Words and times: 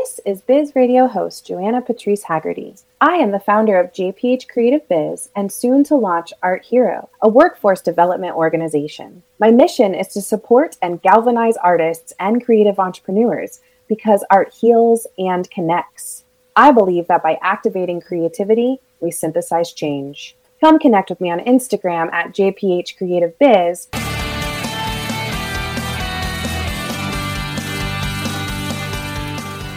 This 0.00 0.20
is 0.24 0.40
Biz 0.40 0.74
Radio 0.74 1.06
host 1.06 1.46
Joanna 1.46 1.82
Patrice 1.82 2.22
Haggerty. 2.22 2.76
I 3.02 3.16
am 3.16 3.30
the 3.30 3.38
founder 3.38 3.78
of 3.78 3.92
JPH 3.92 4.48
Creative 4.48 4.88
Biz 4.88 5.28
and 5.36 5.52
soon 5.52 5.84
to 5.84 5.96
launch 5.96 6.32
Art 6.42 6.64
Hero, 6.64 7.10
a 7.20 7.28
workforce 7.28 7.82
development 7.82 8.34
organization. 8.34 9.22
My 9.38 9.50
mission 9.50 9.94
is 9.94 10.08
to 10.14 10.22
support 10.22 10.78
and 10.80 11.02
galvanize 11.02 11.58
artists 11.58 12.14
and 12.18 12.42
creative 12.42 12.78
entrepreneurs 12.78 13.60
because 13.86 14.24
art 14.30 14.54
heals 14.54 15.06
and 15.18 15.50
connects. 15.50 16.24
I 16.56 16.72
believe 16.72 17.06
that 17.08 17.22
by 17.22 17.38
activating 17.42 18.00
creativity, 18.00 18.78
we 19.00 19.10
synthesize 19.10 19.72
change. 19.72 20.34
Come 20.58 20.78
connect 20.78 21.10
with 21.10 21.20
me 21.20 21.30
on 21.30 21.40
Instagram 21.40 22.10
at 22.14 22.32
JPH 22.32 22.96
Creative 22.96 23.38
Biz. 23.38 23.88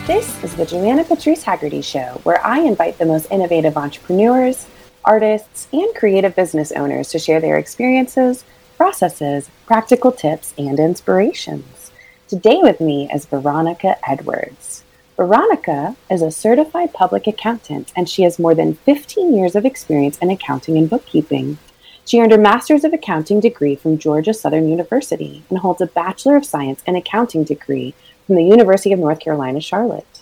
This 0.07 0.43
is 0.43 0.55
the 0.55 0.67
Joanna 0.67 1.03
Patrice 1.03 1.41
Haggerty 1.41 1.81
Show, 1.81 2.19
where 2.21 2.39
I 2.45 2.59
invite 2.59 2.99
the 2.99 3.07
most 3.07 3.25
innovative 3.31 3.75
entrepreneurs, 3.75 4.67
artists, 5.03 5.67
and 5.73 5.95
creative 5.95 6.35
business 6.35 6.71
owners 6.73 7.07
to 7.09 7.17
share 7.17 7.41
their 7.41 7.57
experiences, 7.57 8.45
processes, 8.77 9.49
practical 9.65 10.11
tips, 10.11 10.53
and 10.59 10.79
inspirations. 10.79 11.91
Today 12.27 12.59
with 12.61 12.79
me 12.79 13.09
is 13.11 13.25
Veronica 13.25 13.97
Edwards. 14.07 14.83
Veronica 15.17 15.95
is 16.11 16.21
a 16.21 16.29
certified 16.29 16.93
public 16.93 17.25
accountant, 17.25 17.91
and 17.95 18.07
she 18.07 18.21
has 18.21 18.37
more 18.37 18.53
than 18.53 18.75
15 18.75 19.35
years 19.35 19.55
of 19.55 19.65
experience 19.65 20.19
in 20.19 20.29
accounting 20.29 20.77
and 20.77 20.87
bookkeeping. 20.87 21.57
She 22.05 22.19
earned 22.19 22.31
her 22.31 22.37
Master's 22.37 22.83
of 22.83 22.93
Accounting 22.93 23.39
degree 23.39 23.75
from 23.75 23.97
Georgia 23.97 24.35
Southern 24.35 24.69
University 24.69 25.43
and 25.49 25.57
holds 25.57 25.81
a 25.81 25.87
Bachelor 25.87 26.35
of 26.35 26.45
Science 26.45 26.83
in 26.85 26.95
Accounting 26.95 27.43
degree 27.43 27.95
from 28.25 28.35
the 28.35 28.43
University 28.43 28.91
of 28.91 28.99
North 28.99 29.19
Carolina, 29.19 29.61
Charlotte. 29.61 30.21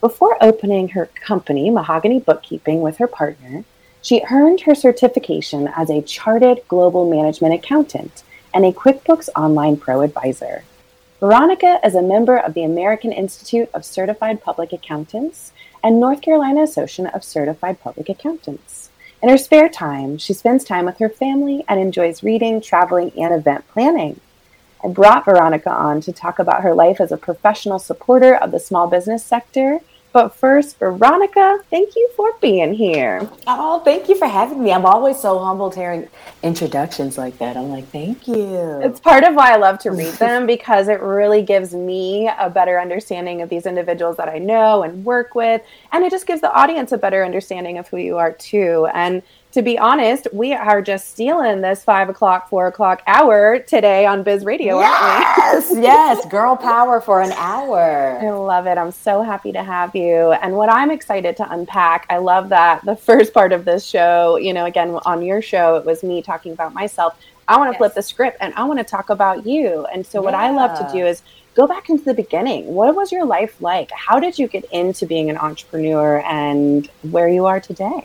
Before 0.00 0.42
opening 0.42 0.88
her 0.90 1.06
company, 1.06 1.70
Mahogany 1.70 2.20
Bookkeeping, 2.20 2.80
with 2.80 2.98
her 2.98 3.06
partner, 3.06 3.64
she 4.02 4.24
earned 4.30 4.62
her 4.62 4.74
certification 4.74 5.68
as 5.76 5.90
a 5.90 6.02
chartered 6.02 6.60
global 6.68 7.10
management 7.10 7.54
accountant 7.54 8.22
and 8.54 8.64
a 8.64 8.72
QuickBooks 8.72 9.28
Online 9.36 9.76
Pro 9.76 10.00
advisor. 10.00 10.64
Veronica 11.20 11.78
is 11.84 11.94
a 11.94 12.02
member 12.02 12.38
of 12.38 12.54
the 12.54 12.64
American 12.64 13.12
Institute 13.12 13.68
of 13.74 13.84
Certified 13.84 14.42
Public 14.42 14.72
Accountants 14.72 15.52
and 15.82 16.00
North 16.00 16.22
Carolina 16.22 16.62
Association 16.62 17.06
of 17.08 17.22
Certified 17.22 17.80
Public 17.80 18.08
Accountants. 18.08 18.90
In 19.22 19.28
her 19.28 19.36
spare 19.36 19.68
time, 19.68 20.16
she 20.16 20.32
spends 20.32 20.64
time 20.64 20.86
with 20.86 20.98
her 20.98 21.10
family 21.10 21.62
and 21.68 21.78
enjoys 21.78 22.22
reading, 22.22 22.62
traveling, 22.62 23.12
and 23.18 23.34
event 23.34 23.68
planning. 23.68 24.18
I 24.82 24.88
brought 24.88 25.24
Veronica 25.24 25.70
on 25.70 26.00
to 26.02 26.12
talk 26.12 26.38
about 26.38 26.62
her 26.62 26.74
life 26.74 27.00
as 27.00 27.12
a 27.12 27.16
professional 27.16 27.78
supporter 27.78 28.34
of 28.34 28.50
the 28.50 28.60
small 28.60 28.86
business 28.86 29.24
sector. 29.24 29.80
But 30.12 30.34
first, 30.34 30.80
Veronica, 30.80 31.60
thank 31.70 31.94
you 31.94 32.10
for 32.16 32.32
being 32.40 32.74
here. 32.74 33.30
Oh, 33.46 33.78
thank 33.84 34.08
you 34.08 34.16
for 34.16 34.26
having 34.26 34.60
me. 34.60 34.72
I'm 34.72 34.84
always 34.84 35.20
so 35.20 35.38
humbled 35.38 35.76
hearing 35.76 36.08
introductions 36.42 37.16
like 37.16 37.38
that. 37.38 37.56
I'm 37.56 37.68
like, 37.68 37.86
thank 37.90 38.26
you. 38.26 38.80
It's 38.82 38.98
part 38.98 39.22
of 39.22 39.36
why 39.36 39.52
I 39.52 39.56
love 39.56 39.78
to 39.80 39.90
read 39.90 40.14
them 40.14 40.46
because 40.46 40.88
it 40.88 41.00
really 41.00 41.42
gives 41.42 41.74
me 41.74 42.28
a 42.40 42.50
better 42.50 42.80
understanding 42.80 43.40
of 43.40 43.50
these 43.50 43.66
individuals 43.66 44.16
that 44.16 44.28
I 44.28 44.38
know 44.38 44.82
and 44.82 45.04
work 45.04 45.36
with. 45.36 45.62
And 45.92 46.02
it 46.04 46.10
just 46.10 46.26
gives 46.26 46.40
the 46.40 46.52
audience 46.52 46.90
a 46.90 46.98
better 46.98 47.24
understanding 47.24 47.78
of 47.78 47.86
who 47.86 47.98
you 47.98 48.16
are, 48.16 48.32
too. 48.32 48.88
And 48.92 49.22
to 49.52 49.62
be 49.62 49.78
honest, 49.78 50.28
we 50.32 50.52
are 50.52 50.80
just 50.80 51.10
stealing 51.10 51.60
this 51.60 51.82
five 51.82 52.08
o'clock, 52.08 52.48
four 52.48 52.68
o'clock 52.68 53.02
hour 53.06 53.58
today 53.58 54.06
on 54.06 54.22
Biz 54.22 54.44
Radio, 54.44 54.78
yes, 54.78 55.72
yes, 55.74 56.24
girl 56.26 56.56
power 56.56 57.00
for 57.00 57.20
an 57.20 57.32
hour. 57.32 58.18
I 58.20 58.30
love 58.30 58.66
it. 58.66 58.78
I'm 58.78 58.92
so 58.92 59.22
happy 59.22 59.50
to 59.52 59.62
have 59.62 59.94
you. 59.96 60.32
And 60.32 60.54
what 60.54 60.70
I'm 60.70 60.90
excited 60.92 61.36
to 61.38 61.52
unpack, 61.52 62.06
I 62.08 62.18
love 62.18 62.50
that 62.50 62.84
the 62.84 62.94
first 62.94 63.34
part 63.34 63.52
of 63.52 63.64
this 63.64 63.84
show, 63.84 64.36
you 64.36 64.52
know, 64.52 64.66
again, 64.66 64.90
on 65.04 65.22
your 65.22 65.42
show, 65.42 65.74
it 65.76 65.84
was 65.84 66.04
me 66.04 66.22
talking 66.22 66.52
about 66.52 66.72
myself. 66.72 67.18
I 67.48 67.56
want 67.56 67.70
to 67.70 67.72
yes. 67.72 67.78
flip 67.78 67.94
the 67.94 68.02
script 68.02 68.36
and 68.40 68.54
I 68.54 68.62
want 68.62 68.78
to 68.78 68.84
talk 68.84 69.10
about 69.10 69.44
you. 69.44 69.84
And 69.92 70.06
so, 70.06 70.22
what 70.22 70.34
I 70.34 70.50
love 70.50 70.78
to 70.78 70.96
do 70.96 71.04
is 71.04 71.22
go 71.54 71.66
back 71.66 71.90
into 71.90 72.04
the 72.04 72.14
beginning. 72.14 72.66
What 72.66 72.94
was 72.94 73.10
your 73.10 73.24
life 73.24 73.60
like? 73.60 73.90
How 73.90 74.20
did 74.20 74.38
you 74.38 74.46
get 74.46 74.64
into 74.66 75.06
being 75.06 75.28
an 75.28 75.36
entrepreneur 75.36 76.20
and 76.20 76.88
where 77.02 77.28
you 77.28 77.46
are 77.46 77.58
today? 77.58 78.04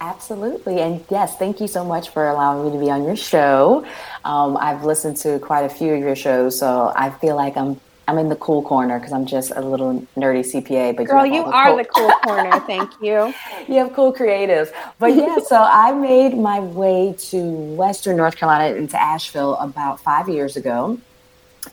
Absolutely. 0.00 0.80
And 0.80 1.04
yes, 1.10 1.36
thank 1.38 1.60
you 1.60 1.66
so 1.66 1.84
much 1.84 2.10
for 2.10 2.28
allowing 2.28 2.64
me 2.66 2.72
to 2.72 2.78
be 2.78 2.90
on 2.90 3.04
your 3.04 3.16
show. 3.16 3.84
Um, 4.24 4.56
I've 4.56 4.84
listened 4.84 5.16
to 5.18 5.38
quite 5.40 5.62
a 5.64 5.68
few 5.68 5.92
of 5.94 6.00
your 6.00 6.14
shows, 6.16 6.58
so 6.58 6.92
I 6.94 7.10
feel 7.10 7.36
like 7.36 7.56
I'm 7.56 7.80
I'm 8.08 8.16
in 8.16 8.30
the 8.30 8.36
cool 8.36 8.62
corner 8.62 8.98
because 8.98 9.12
I'm 9.12 9.26
just 9.26 9.52
a 9.54 9.60
little 9.60 10.00
nerdy 10.16 10.40
CPA. 10.40 10.96
But 10.96 11.08
girl, 11.08 11.26
you, 11.26 11.34
you 11.34 11.44
the 11.44 11.50
are 11.50 11.66
cool- 11.66 11.76
the 11.76 11.84
cool 11.84 12.10
corner. 12.24 12.60
Thank 12.60 12.90
you. 13.02 13.34
you 13.68 13.74
have 13.74 13.92
cool 13.92 14.14
creatives. 14.14 14.72
But 14.98 15.14
yeah, 15.14 15.38
so 15.46 15.56
I 15.62 15.92
made 15.92 16.34
my 16.34 16.60
way 16.60 17.14
to 17.18 17.50
Western 17.76 18.16
North 18.16 18.36
Carolina 18.36 18.76
into 18.76 19.00
Asheville 19.00 19.56
about 19.56 20.00
five 20.00 20.26
years 20.26 20.56
ago. 20.56 20.98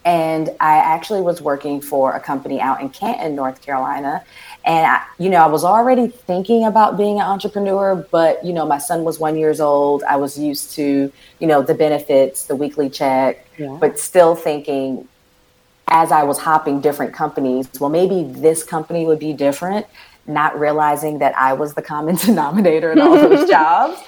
And 0.03 0.50
I 0.59 0.75
actually 0.75 1.22
was 1.22 1.42
working 1.42 1.80
for 1.80 2.13
a 2.13 2.19
company 2.19 2.59
out 2.59 2.81
in 2.81 2.90
Canton, 2.90 3.34
North 3.36 3.62
Carolina. 3.62 4.25
And 4.65 4.87
I, 4.87 5.05
you 5.19 5.29
know, 5.29 5.37
I 5.37 5.47
was 5.47 5.63
already 5.63 6.07
thinking 6.07 6.65
about 6.65 6.97
being 6.97 7.17
an 7.17 7.25
entrepreneur, 7.25 7.95
but 8.09 8.43
you 8.43 8.51
know, 8.51 8.65
my 8.65 8.79
son 8.79 9.03
was 9.03 9.19
one 9.19 9.37
years 9.37 9.61
old. 9.61 10.03
I 10.03 10.15
was 10.15 10.39
used 10.39 10.71
to, 10.71 11.11
you 11.39 11.47
know, 11.47 11.61
the 11.61 11.75
benefits, 11.75 12.45
the 12.45 12.55
weekly 12.55 12.89
check, 12.89 13.47
yeah. 13.57 13.77
but 13.79 13.99
still 13.99 14.35
thinking 14.35 15.07
as 15.87 16.11
I 16.11 16.23
was 16.23 16.39
hopping 16.39 16.81
different 16.81 17.13
companies, 17.13 17.69
well, 17.79 17.91
maybe 17.91 18.23
this 18.23 18.63
company 18.63 19.05
would 19.05 19.19
be 19.19 19.33
different, 19.33 19.85
not 20.28 20.59
realizing 20.59 21.19
that 21.19 21.38
I 21.38 21.53
was 21.53 21.74
the 21.74 21.81
common 21.81 22.16
denominator 22.25 22.91
in 22.91 23.00
all 23.00 23.16
those 23.16 23.50
jobs. 23.58 24.02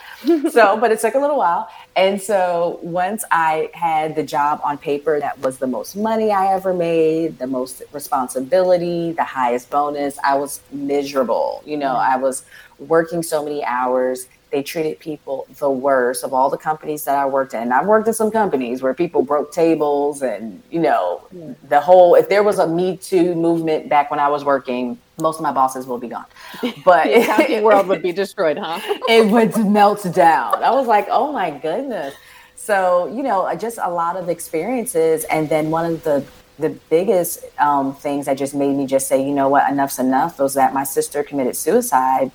So, 0.51 0.77
but 0.79 0.91
it 0.91 0.99
took 0.99 1.13
a 1.13 1.19
little 1.19 1.37
while. 1.37 1.69
And 1.95 2.19
so 2.19 2.79
once 2.81 3.23
I 3.31 3.69
had 3.73 4.15
the 4.15 4.23
job 4.23 4.59
on 4.63 4.77
paper 4.79 5.19
that 5.19 5.39
was 5.39 5.59
the 5.59 5.67
most 5.67 5.95
money 5.95 6.31
I 6.31 6.53
ever 6.53 6.73
made, 6.73 7.37
the 7.37 7.45
most 7.45 7.83
responsibility, 7.91 9.11
the 9.11 9.23
highest 9.23 9.69
bonus, 9.69 10.17
I 10.23 10.35
was 10.35 10.61
miserable. 10.71 11.61
You 11.65 11.77
know, 11.77 11.93
mm. 11.93 11.99
I 11.99 12.17
was 12.17 12.43
working 12.79 13.21
so 13.21 13.43
many 13.43 13.63
hours. 13.63 14.27
They 14.51 14.63
treated 14.63 14.99
people 14.99 15.45
the 15.59 15.69
worst 15.69 16.23
of 16.23 16.33
all 16.33 16.49
the 16.49 16.57
companies 16.57 17.03
that 17.03 17.15
I 17.15 17.25
worked 17.25 17.53
in. 17.53 17.71
I've 17.71 17.85
worked 17.85 18.07
in 18.07 18.13
some 18.13 18.31
companies 18.31 18.81
where 18.81 18.93
people 18.93 19.21
broke 19.21 19.51
tables 19.51 20.21
and, 20.21 20.61
you 20.71 20.79
know, 20.79 21.21
the 21.67 21.81
whole, 21.81 22.15
if 22.15 22.29
there 22.29 22.43
was 22.43 22.59
a 22.59 22.67
Me 22.67 22.97
Too 22.97 23.35
movement 23.35 23.89
back 23.89 24.09
when 24.09 24.19
I 24.19 24.29
was 24.29 24.45
working, 24.45 24.97
most 25.19 25.37
of 25.37 25.43
my 25.43 25.51
bosses 25.51 25.85
will 25.85 25.97
be 25.97 26.07
gone. 26.07 26.25
But 26.85 27.05
the 27.47 27.61
world 27.61 27.87
would 27.87 28.01
be 28.01 28.11
destroyed, 28.23 28.57
huh? 28.57 28.79
it 29.09 29.29
would 29.29 29.57
melt 29.65 30.05
down. 30.13 30.63
I 30.63 30.71
was 30.71 30.87
like, 30.87 31.07
oh 31.09 31.31
my 31.31 31.51
goodness. 31.51 32.15
So, 32.55 33.07
you 33.07 33.23
know, 33.23 33.53
just 33.55 33.79
a 33.81 33.89
lot 33.89 34.15
of 34.15 34.29
experiences. 34.29 35.23
And 35.25 35.49
then 35.49 35.71
one 35.71 35.85
of 35.91 36.03
the 36.03 36.25
the 36.59 36.69
biggest 36.89 37.45
um, 37.59 37.95
things 37.95 38.25
that 38.25 38.37
just 38.37 38.55
made 38.55 38.75
me 38.75 38.87
just 38.87 39.07
say, 39.07 39.23
you 39.23 39.33
know 39.33 39.47
what, 39.47 39.69
enough's 39.71 39.99
enough 39.99 40.39
was 40.39 40.55
that 40.55 40.73
my 40.73 40.83
sister 40.83 41.23
committed 41.23 41.55
suicide 41.55 42.31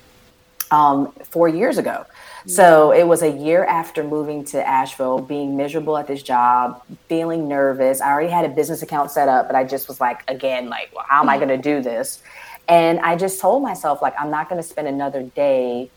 um, 0.73 1.11
four 1.29 1.47
years 1.47 1.77
ago. 1.77 2.05
So 2.45 2.91
it 2.91 3.07
was 3.07 3.21
a 3.21 3.29
year 3.29 3.63
after 3.63 4.03
moving 4.03 4.43
to 4.45 4.67
Asheville, 4.67 5.19
being 5.19 5.55
miserable 5.55 5.97
at 5.97 6.07
this 6.07 6.21
job, 6.21 6.83
feeling 7.07 7.47
nervous. 7.47 8.01
I 8.01 8.11
already 8.11 8.29
had 8.29 8.43
a 8.43 8.49
business 8.49 8.81
account 8.81 9.11
set 9.11 9.29
up, 9.29 9.47
but 9.47 9.55
I 9.55 9.63
just 9.63 9.87
was 9.87 10.01
like, 10.01 10.29
again, 10.29 10.67
like, 10.67 10.89
well, 10.93 11.05
how 11.07 11.21
am 11.21 11.29
I 11.29 11.37
mm-hmm. 11.37 11.47
going 11.47 11.61
to 11.61 11.75
do 11.75 11.81
this? 11.81 12.21
And 12.67 12.99
I 12.99 13.15
just 13.15 13.39
told 13.39 13.63
myself, 13.63 14.01
like, 14.01 14.13
I'm 14.19 14.29
not 14.29 14.49
going 14.49 14.61
to 14.61 14.67
spend 14.67 14.89
another 14.89 15.23
day 15.23 15.89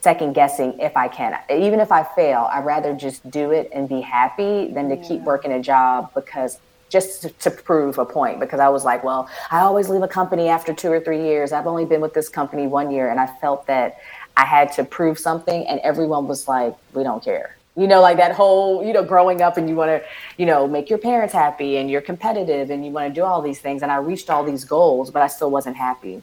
second 0.00 0.34
guessing 0.34 0.78
if 0.80 0.96
I 0.96 1.06
can. 1.06 1.38
Even 1.48 1.78
if 1.78 1.92
I 1.92 2.02
fail, 2.02 2.48
I'd 2.52 2.64
rather 2.64 2.92
just 2.94 3.30
do 3.30 3.52
it 3.52 3.70
and 3.72 3.88
be 3.88 4.00
happy 4.00 4.72
than 4.72 4.88
to 4.88 4.96
yeah. 4.96 5.08
keep 5.08 5.20
working 5.22 5.52
a 5.52 5.62
job 5.62 6.12
because 6.14 6.58
just 6.94 7.22
to, 7.22 7.28
to, 7.28 7.50
prove 7.50 7.98
a 7.98 8.04
point. 8.04 8.38
Because 8.38 8.60
I 8.60 8.68
was 8.68 8.84
like, 8.84 9.02
well, 9.02 9.28
I 9.50 9.60
always 9.60 9.88
leave 9.88 10.02
a 10.02 10.08
company 10.08 10.48
after 10.48 10.72
two 10.72 10.90
or 10.92 11.00
three 11.00 11.22
years. 11.22 11.50
I've 11.50 11.66
only 11.66 11.84
been 11.84 12.00
with 12.00 12.14
this 12.14 12.28
company 12.28 12.68
one 12.68 12.92
year. 12.92 13.10
And 13.10 13.18
I 13.18 13.26
felt 13.40 13.66
that 13.66 13.98
I 14.36 14.44
had 14.44 14.70
to 14.74 14.84
prove 14.84 15.18
something. 15.18 15.66
And 15.66 15.80
everyone 15.80 16.28
was 16.28 16.46
like, 16.46 16.76
we 16.94 17.02
don't 17.02 17.22
care 17.22 17.56
you 17.76 17.88
know 17.88 18.00
like 18.00 18.16
that 18.18 18.30
whole 18.30 18.84
you 18.84 18.92
know 18.92 19.02
growing 19.02 19.42
up 19.42 19.56
and 19.56 19.68
you 19.68 19.74
want 19.74 19.88
to 19.88 20.00
you 20.36 20.46
know 20.46 20.68
make 20.68 20.88
your 20.88 20.98
parents 20.98 21.34
happy 21.34 21.76
and 21.78 21.90
you're 21.90 22.00
competitive 22.00 22.70
and 22.70 22.86
you 22.86 22.92
want 22.92 23.12
to 23.12 23.12
do 23.12 23.24
all 23.24 23.42
these 23.42 23.60
things 23.60 23.82
and 23.82 23.90
i 23.90 23.96
reached 23.96 24.30
all 24.30 24.44
these 24.44 24.64
goals 24.64 25.10
but 25.10 25.22
i 25.22 25.26
still 25.26 25.50
wasn't 25.50 25.76
happy 25.76 26.22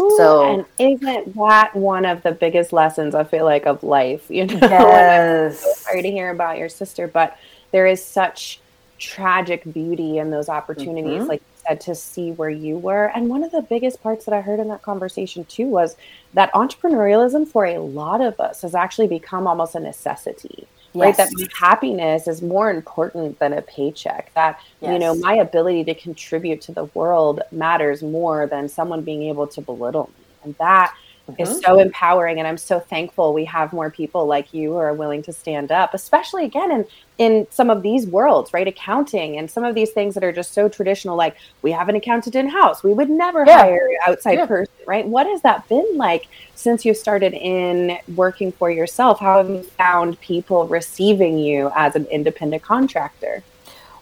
Ooh, 0.00 0.14
so 0.16 0.54
and 0.54 0.64
isn't 0.78 1.34
that 1.34 1.74
one 1.74 2.04
of 2.04 2.22
the 2.22 2.30
biggest 2.30 2.72
lessons 2.72 3.16
i 3.16 3.24
feel 3.24 3.44
like 3.44 3.66
of 3.66 3.82
life 3.82 4.30
you 4.30 4.46
know 4.46 4.54
yes. 4.62 5.54
I'm 5.54 5.58
so 5.60 5.72
sorry 5.90 6.02
to 6.02 6.10
hear 6.12 6.30
about 6.30 6.56
your 6.56 6.68
sister 6.68 7.08
but 7.08 7.36
there 7.72 7.88
is 7.88 8.04
such 8.04 8.60
tragic 8.98 9.62
beauty 9.72 10.18
in 10.18 10.30
those 10.30 10.48
opportunities 10.48 11.20
mm-hmm. 11.20 11.28
like 11.28 11.40
you 11.40 11.68
said 11.68 11.80
to 11.80 11.94
see 11.94 12.32
where 12.32 12.50
you 12.50 12.78
were 12.78 13.06
and 13.14 13.28
one 13.28 13.44
of 13.44 13.50
the 13.52 13.62
biggest 13.62 14.02
parts 14.02 14.24
that 14.24 14.34
i 14.34 14.40
heard 14.40 14.58
in 14.58 14.68
that 14.68 14.82
conversation 14.82 15.44
too 15.44 15.66
was 15.66 15.96
that 16.34 16.52
entrepreneurialism 16.52 17.46
for 17.46 17.66
a 17.66 17.78
lot 17.78 18.20
of 18.20 18.38
us 18.40 18.62
has 18.62 18.74
actually 18.74 19.08
become 19.08 19.46
almost 19.46 19.74
a 19.74 19.80
necessity 19.80 20.66
yes. 20.96 21.04
right? 21.04 21.16
That 21.16 21.30
my 21.34 21.46
happiness 21.58 22.26
is 22.26 22.42
more 22.42 22.70
important 22.70 23.38
than 23.38 23.52
a 23.52 23.62
paycheck. 23.62 24.32
That, 24.34 24.60
yes. 24.80 24.92
you 24.92 24.98
know, 24.98 25.14
my 25.14 25.34
ability 25.34 25.84
to 25.84 25.94
contribute 25.94 26.60
to 26.62 26.72
the 26.72 26.84
world 26.86 27.42
matters 27.52 28.02
more 28.02 28.46
than 28.46 28.68
someone 28.68 29.02
being 29.02 29.22
able 29.24 29.46
to 29.48 29.60
belittle 29.60 30.10
me. 30.18 30.24
And 30.44 30.54
that 30.58 30.94
mm-hmm. 31.28 31.42
is 31.42 31.60
so 31.60 31.78
empowering. 31.78 32.38
And 32.38 32.46
I'm 32.46 32.56
so 32.56 32.80
thankful 32.80 33.32
we 33.32 33.44
have 33.46 33.72
more 33.72 33.90
people 33.90 34.26
like 34.26 34.52
you 34.54 34.70
who 34.70 34.76
are 34.76 34.92
willing 34.92 35.22
to 35.24 35.32
stand 35.32 35.72
up, 35.72 35.94
especially 35.94 36.44
again 36.44 36.70
in, 36.70 36.84
in 37.18 37.46
some 37.50 37.70
of 37.70 37.82
these 37.82 38.06
worlds, 38.06 38.52
right? 38.52 38.66
Accounting 38.66 39.36
and 39.36 39.50
some 39.50 39.64
of 39.64 39.74
these 39.74 39.90
things 39.90 40.14
that 40.14 40.24
are 40.24 40.32
just 40.32 40.52
so 40.52 40.68
traditional, 40.68 41.16
like 41.16 41.36
we 41.62 41.72
have 41.72 41.88
an 41.88 41.96
accountant 41.96 42.34
in 42.34 42.48
house. 42.48 42.82
We 42.82 42.92
would 42.92 43.10
never 43.10 43.44
yeah. 43.46 43.58
hire 43.58 43.88
an 43.88 44.12
outside 44.12 44.38
yeah. 44.38 44.46
person, 44.46 44.74
right? 44.86 45.06
What 45.06 45.26
has 45.26 45.42
that 45.42 45.68
been 45.68 45.96
like 45.96 46.28
since 46.54 46.84
you 46.84 46.94
started 46.94 47.32
in 47.34 47.98
working 48.14 48.52
for 48.52 48.70
yourself? 48.70 49.20
How 49.20 49.38
have 49.38 49.50
you 49.50 49.62
found 49.62 50.20
people 50.20 50.66
receiving 50.66 51.38
you 51.38 51.70
as 51.74 51.96
an 51.96 52.06
independent 52.06 52.62
contractor? 52.62 53.42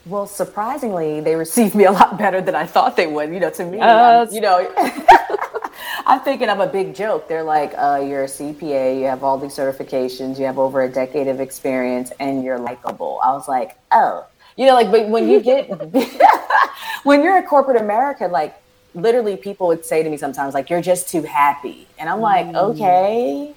Well, 0.07 0.27
surprisingly, 0.27 1.21
they 1.21 1.35
received 1.35 1.75
me 1.75 1.85
a 1.85 1.93
lot 1.93 2.19
better 2.19 2.43
than 2.43 2.55
I 2.55 2.67
thought 2.67 2.97
they 2.97 3.07
would. 3.07 3.33
You 3.33 3.41
know, 3.41 3.51
to 3.51 3.65
me, 3.65 3.81
uh, 3.81 4.27
you 4.31 4.41
know, 4.41 4.71
I'm 6.07 6.21
thinking 6.21 6.49
I'm 6.49 6.61
a 6.61 6.67
big 6.67 6.95
joke. 6.95 7.29
They're 7.29 7.43
like, 7.43 7.73
uh, 7.77 8.05
you're 8.07 8.25
a 8.25 8.29
CPA, 8.29 8.99
you 8.99 9.07
have 9.07 9.25
all 9.25 9.39
these 9.39 9.55
certifications, 9.55 10.39
you 10.39 10.45
have 10.47 10.59
over 10.59 10.83
a 10.83 10.89
decade 10.89 11.29
of 11.29 11.41
experience, 11.41 12.13
and 12.21 12.45
you're 12.45 12.59
likable. 12.59 13.21
I 13.25 13.33
was 13.33 13.49
like, 13.49 13.79
oh, 13.93 14.27
you 14.57 14.67
know, 14.67 14.75
like, 14.75 14.91
but 14.91 15.09
when 15.09 15.29
you 15.29 15.41
get, 15.41 15.69
when 17.05 17.23
you're 17.23 17.39
a 17.39 17.43
corporate 17.43 17.81
America, 17.81 18.27
like, 18.27 18.55
literally 18.95 19.37
people 19.37 19.67
would 19.67 19.85
say 19.85 20.03
to 20.03 20.11
me 20.11 20.17
sometimes, 20.17 20.55
like, 20.55 20.71
you're 20.71 20.83
just 20.83 21.09
too 21.09 21.23
happy. 21.23 21.87
And 21.99 22.09
I'm 22.09 22.21
like, 22.21 22.47
mm. 22.47 22.55
okay 22.71 23.55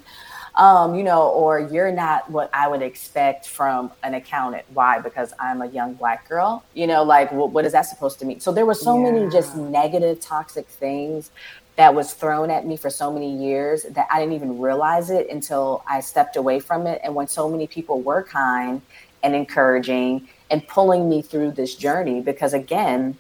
um, 0.58 0.96
you 0.96 1.04
know, 1.04 1.30
or 1.30 1.60
you're 1.60 1.92
not 1.92 2.30
what 2.30 2.50
I 2.52 2.68
would 2.68 2.82
expect 2.82 3.48
from 3.48 3.92
an 4.04 4.16
accountant. 4.16 4.66
Why? 4.74 5.00
Because 5.00 5.32
I'm 5.40 5.62
a 5.62 5.68
young 5.68 5.94
black 5.94 6.28
girl. 6.28 6.64
You 6.74 6.88
know, 6.88 7.04
like 7.04 7.32
what, 7.32 7.52
what 7.52 7.66
is 7.66 7.74
that 7.74 7.84
supposed 7.84 8.20
to 8.20 8.26
mean? 8.26 8.40
So 8.40 8.52
there 8.52 8.66
were 8.66 8.74
so 8.74 8.98
yeah. 8.98 9.12
many 9.12 9.32
just 9.32 9.56
negative, 9.56 10.20
toxic 10.20 10.68
things 10.68 11.32
that 11.78 11.94
was 11.94 12.14
thrown 12.14 12.50
at 12.50 12.66
me 12.66 12.76
for 12.76 12.90
so 12.90 13.14
many 13.14 13.36
years 13.36 13.84
that 13.84 14.08
I 14.12 14.20
didn't 14.20 14.34
even 14.34 14.60
realize 14.60 15.10
it 15.12 15.30
until 15.30 15.84
I 15.88 16.02
stepped 16.02 16.36
away 16.36 16.60
from 16.60 16.88
it. 16.88 17.00
And 17.04 17.14
when 17.14 17.28
so 17.28 17.48
many 17.48 17.68
people 17.68 18.02
were 18.02 18.24
kind 18.24 18.82
and 19.24 19.36
encouraging 19.36 20.28
and 20.50 20.68
pulling 20.68 21.08
me 21.08 21.22
through 21.22 21.52
this 21.52 21.76
journey, 21.76 22.20
because 22.20 22.54
again, 22.54 23.16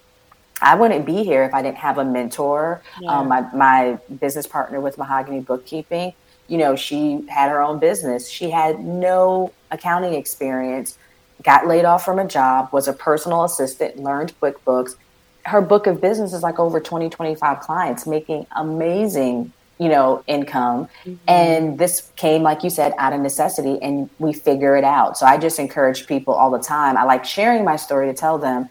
I 0.59 0.73
wouldn't 0.73 1.05
be 1.05 1.23
here 1.23 1.43
if 1.43 1.53
I 1.53 1.61
didn't 1.61 1.77
have 1.77 1.99
a 1.99 2.05
mentor. 2.05 2.81
Yeah. 2.99 3.19
Um, 3.19 3.27
my, 3.27 3.41
my 3.53 3.99
business 4.19 4.47
partner 4.47 4.81
with 4.81 4.97
Mahogany 4.97 5.41
Bookkeeping, 5.41 6.13
you 6.47 6.57
know, 6.57 6.75
she 6.75 7.25
had 7.29 7.51
her 7.51 7.61
own 7.61 7.77
business. 7.77 8.27
She 8.27 8.49
had 8.49 8.79
no 8.79 9.53
accounting 9.69 10.15
experience, 10.15 10.97
got 11.43 11.67
laid 11.67 11.85
off 11.85 12.03
from 12.03 12.17
a 12.17 12.27
job, 12.27 12.69
was 12.71 12.87
a 12.87 12.93
personal 12.93 13.43
assistant, 13.43 13.97
learned 13.97 14.33
QuickBooks. 14.41 14.95
Her 15.47 15.61
book 15.61 15.87
of 15.87 15.99
business 16.01 16.33
is 16.33 16.43
like 16.43 16.59
over 16.59 16.79
20, 16.79 17.09
25 17.09 17.59
clients 17.61 18.05
making 18.05 18.45
amazing, 18.55 19.51
you 19.79 19.89
know, 19.89 20.23
income. 20.27 20.89
Mm-hmm. 21.05 21.15
And 21.27 21.79
this 21.79 22.11
came, 22.15 22.43
like 22.43 22.63
you 22.63 22.69
said, 22.69 22.93
out 22.97 23.13
of 23.13 23.21
necessity 23.21 23.81
and 23.81 24.09
we 24.19 24.33
figure 24.33 24.75
it 24.75 24.83
out. 24.83 25.17
So 25.17 25.25
I 25.25 25.37
just 25.37 25.57
encourage 25.57 26.05
people 26.05 26.33
all 26.33 26.51
the 26.51 26.59
time. 26.59 26.97
I 26.97 27.03
like 27.03 27.25
sharing 27.25 27.63
my 27.63 27.77
story 27.77 28.07
to 28.07 28.13
tell 28.13 28.37
them 28.37 28.69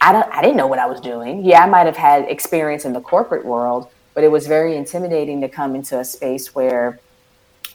I 0.00 0.12
don't 0.12 0.32
I 0.32 0.40
didn't 0.40 0.56
know 0.56 0.66
what 0.66 0.78
I 0.78 0.86
was 0.86 1.00
doing. 1.00 1.44
Yeah, 1.44 1.62
I 1.62 1.66
might 1.66 1.86
have 1.86 1.96
had 1.96 2.24
experience 2.24 2.84
in 2.84 2.92
the 2.92 3.00
corporate 3.00 3.44
world, 3.44 3.88
but 4.14 4.24
it 4.24 4.30
was 4.30 4.46
very 4.46 4.76
intimidating 4.76 5.40
to 5.42 5.48
come 5.48 5.74
into 5.74 5.98
a 5.98 6.04
space 6.04 6.54
where 6.54 6.98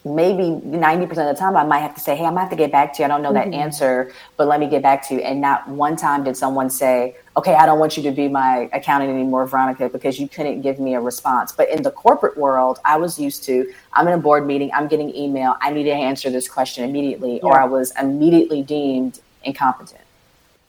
maybe 0.06 0.44
90% 0.64 1.02
of 1.10 1.16
the 1.16 1.34
time 1.34 1.56
I 1.56 1.64
might 1.64 1.80
have 1.80 1.94
to 1.94 2.00
say, 2.00 2.14
Hey, 2.14 2.24
I'm 2.24 2.30
gonna 2.30 2.42
have 2.42 2.50
to 2.50 2.56
get 2.56 2.70
back 2.70 2.94
to 2.94 3.02
you. 3.02 3.04
I 3.06 3.08
don't 3.08 3.22
know 3.22 3.32
that 3.32 3.46
mm-hmm. 3.46 3.60
answer, 3.60 4.12
but 4.36 4.46
let 4.46 4.60
me 4.60 4.68
get 4.68 4.82
back 4.82 5.06
to 5.08 5.14
you. 5.14 5.20
And 5.20 5.40
not 5.40 5.68
one 5.68 5.96
time 5.96 6.22
did 6.22 6.36
someone 6.36 6.70
say, 6.70 7.16
Okay, 7.36 7.54
I 7.54 7.66
don't 7.66 7.80
want 7.80 7.96
you 7.96 8.02
to 8.04 8.12
be 8.12 8.28
my 8.28 8.70
accountant 8.72 9.12
anymore, 9.12 9.46
Veronica, 9.46 9.88
because 9.88 10.20
you 10.20 10.28
couldn't 10.28 10.60
give 10.60 10.78
me 10.78 10.94
a 10.94 11.00
response. 11.00 11.50
But 11.50 11.68
in 11.70 11.82
the 11.82 11.90
corporate 11.90 12.38
world, 12.38 12.78
I 12.84 12.96
was 12.96 13.18
used 13.18 13.42
to, 13.44 13.70
I'm 13.92 14.06
in 14.06 14.14
a 14.14 14.18
board 14.18 14.46
meeting, 14.46 14.70
I'm 14.72 14.86
getting 14.86 15.14
email, 15.14 15.56
I 15.60 15.70
need 15.70 15.84
to 15.84 15.92
answer 15.92 16.30
this 16.30 16.48
question 16.48 16.84
immediately, 16.84 17.36
yeah. 17.36 17.42
or 17.42 17.60
I 17.60 17.64
was 17.64 17.92
immediately 18.00 18.62
deemed 18.62 19.20
incompetent. 19.42 20.02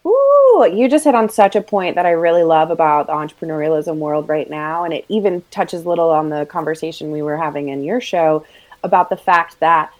Ooh, 0.05 0.67
you 0.73 0.87
just 0.89 1.03
hit 1.03 1.15
on 1.15 1.29
such 1.29 1.55
a 1.55 1.61
point 1.61 1.95
that 1.95 2.05
I 2.05 2.11
really 2.11 2.43
love 2.43 2.71
about 2.71 3.07
the 3.07 3.13
entrepreneurialism 3.13 3.97
world 3.97 4.29
right 4.29 4.49
now. 4.49 4.83
And 4.83 4.93
it 4.93 5.05
even 5.09 5.43
touches 5.51 5.83
a 5.83 5.89
little 5.89 6.09
on 6.09 6.29
the 6.29 6.45
conversation 6.45 7.11
we 7.11 7.21
were 7.21 7.37
having 7.37 7.69
in 7.69 7.83
your 7.83 7.99
show 7.99 8.45
about 8.83 9.09
the 9.09 9.17
fact 9.17 9.59
that 9.59 9.91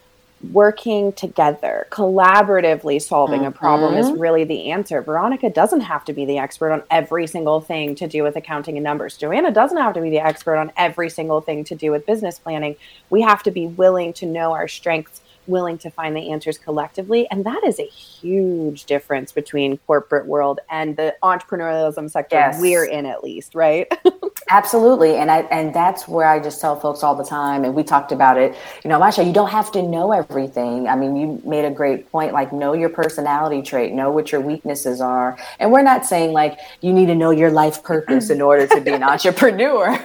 working 0.52 1.12
together, 1.14 1.88
collaboratively 1.90 3.02
solving 3.02 3.40
mm-hmm. 3.40 3.48
a 3.48 3.52
problem 3.52 3.96
is 3.96 4.06
mm-hmm. 4.06 4.20
really 4.20 4.44
the 4.44 4.72
answer. 4.72 5.02
Veronica 5.02 5.50
doesn't 5.50 5.82
have 5.82 6.06
to 6.06 6.14
be 6.14 6.26
the 6.26 6.38
expert 6.38 6.72
on 6.72 6.84
every 6.92 7.26
single 7.26 7.60
thing 7.60 7.96
to 7.96 8.08
do 8.08 8.22
with 8.22 8.36
accounting 8.36 8.78
and 8.78 8.84
numbers. 8.84 9.18
Joanna 9.18 9.52
doesn't 9.52 9.78
have 9.78 9.94
to 9.96 10.02
be 10.02 10.12
the 10.12 10.20
expert 10.20 10.58
on 10.58 10.72
every 10.78 11.10
single 11.10 11.42
thing 11.42 11.64
to 11.66 11.76
do 11.76 11.92
with 11.92 12.06
business 12.06 12.38
planning. 12.38 12.76
We 13.10 13.22
have 13.24 13.42
to 13.44 13.52
be 13.52 13.66
willing 13.66 14.14
to 14.14 14.26
know 14.28 14.54
our 14.54 14.68
strengths 14.68 15.22
willing 15.48 15.78
to 15.80 15.90
find 15.90 16.16
the 16.16 16.32
answers 16.32 16.58
collectively. 16.58 17.28
And 17.32 17.46
that 17.46 17.64
is 17.66 17.80
a 17.80 17.86
huge 17.86 18.86
difference 18.86 19.32
between 19.32 19.78
corporate 19.80 20.26
world 20.26 20.60
and 20.70 20.96
the 20.98 21.16
entrepreneurialism 21.24 22.10
sector 22.10 22.36
yes. 22.36 22.62
we're 22.62 22.86
in 22.86 23.06
at 23.06 23.24
least 23.24 23.56
right? 23.56 23.92
Absolutely. 24.50 25.16
And 25.16 25.30
i 25.30 25.40
and 25.52 25.74
that's 25.74 26.08
where 26.08 26.28
i 26.28 26.40
just 26.40 26.62
tell 26.62 26.80
folks 26.80 27.04
all 27.04 27.16
the 27.16 27.24
time 27.24 27.66
and 27.66 27.76
we 27.76 27.84
talked 27.84 28.12
about 28.12 28.38
it. 28.38 28.56
You 28.84 28.90
know 28.90 29.00
masha 29.00 29.24
you 29.24 29.34
don't 29.34 29.50
have 29.50 29.72
to 29.74 29.82
know 29.82 30.12
everything. 30.12 30.88
I 30.88 30.96
mean 30.96 31.16
you 31.16 31.42
made 31.44 31.66
a 31.66 31.72
great 31.72 32.10
point 32.12 32.34
like 32.34 32.54
know 32.54 32.74
your 32.74 32.90
personality 32.90 33.62
trait 33.62 33.94
know 33.94 34.12
what 34.12 34.32
your 34.32 34.42
weaknesses 34.42 35.02
are. 35.02 35.38
And 35.60 35.72
we're 35.72 35.84
not 35.84 36.06
saying 36.06 36.32
like 36.34 36.60
you 36.82 36.94
need 36.94 37.08
to 37.08 37.16
know 37.16 37.32
your 37.32 37.52
life 37.52 37.84
purpose 37.84 38.30
in 38.30 38.42
order 38.42 38.68
to 38.68 38.82
be 38.82 38.92
an 38.92 39.04
entrepreneur 39.14 40.00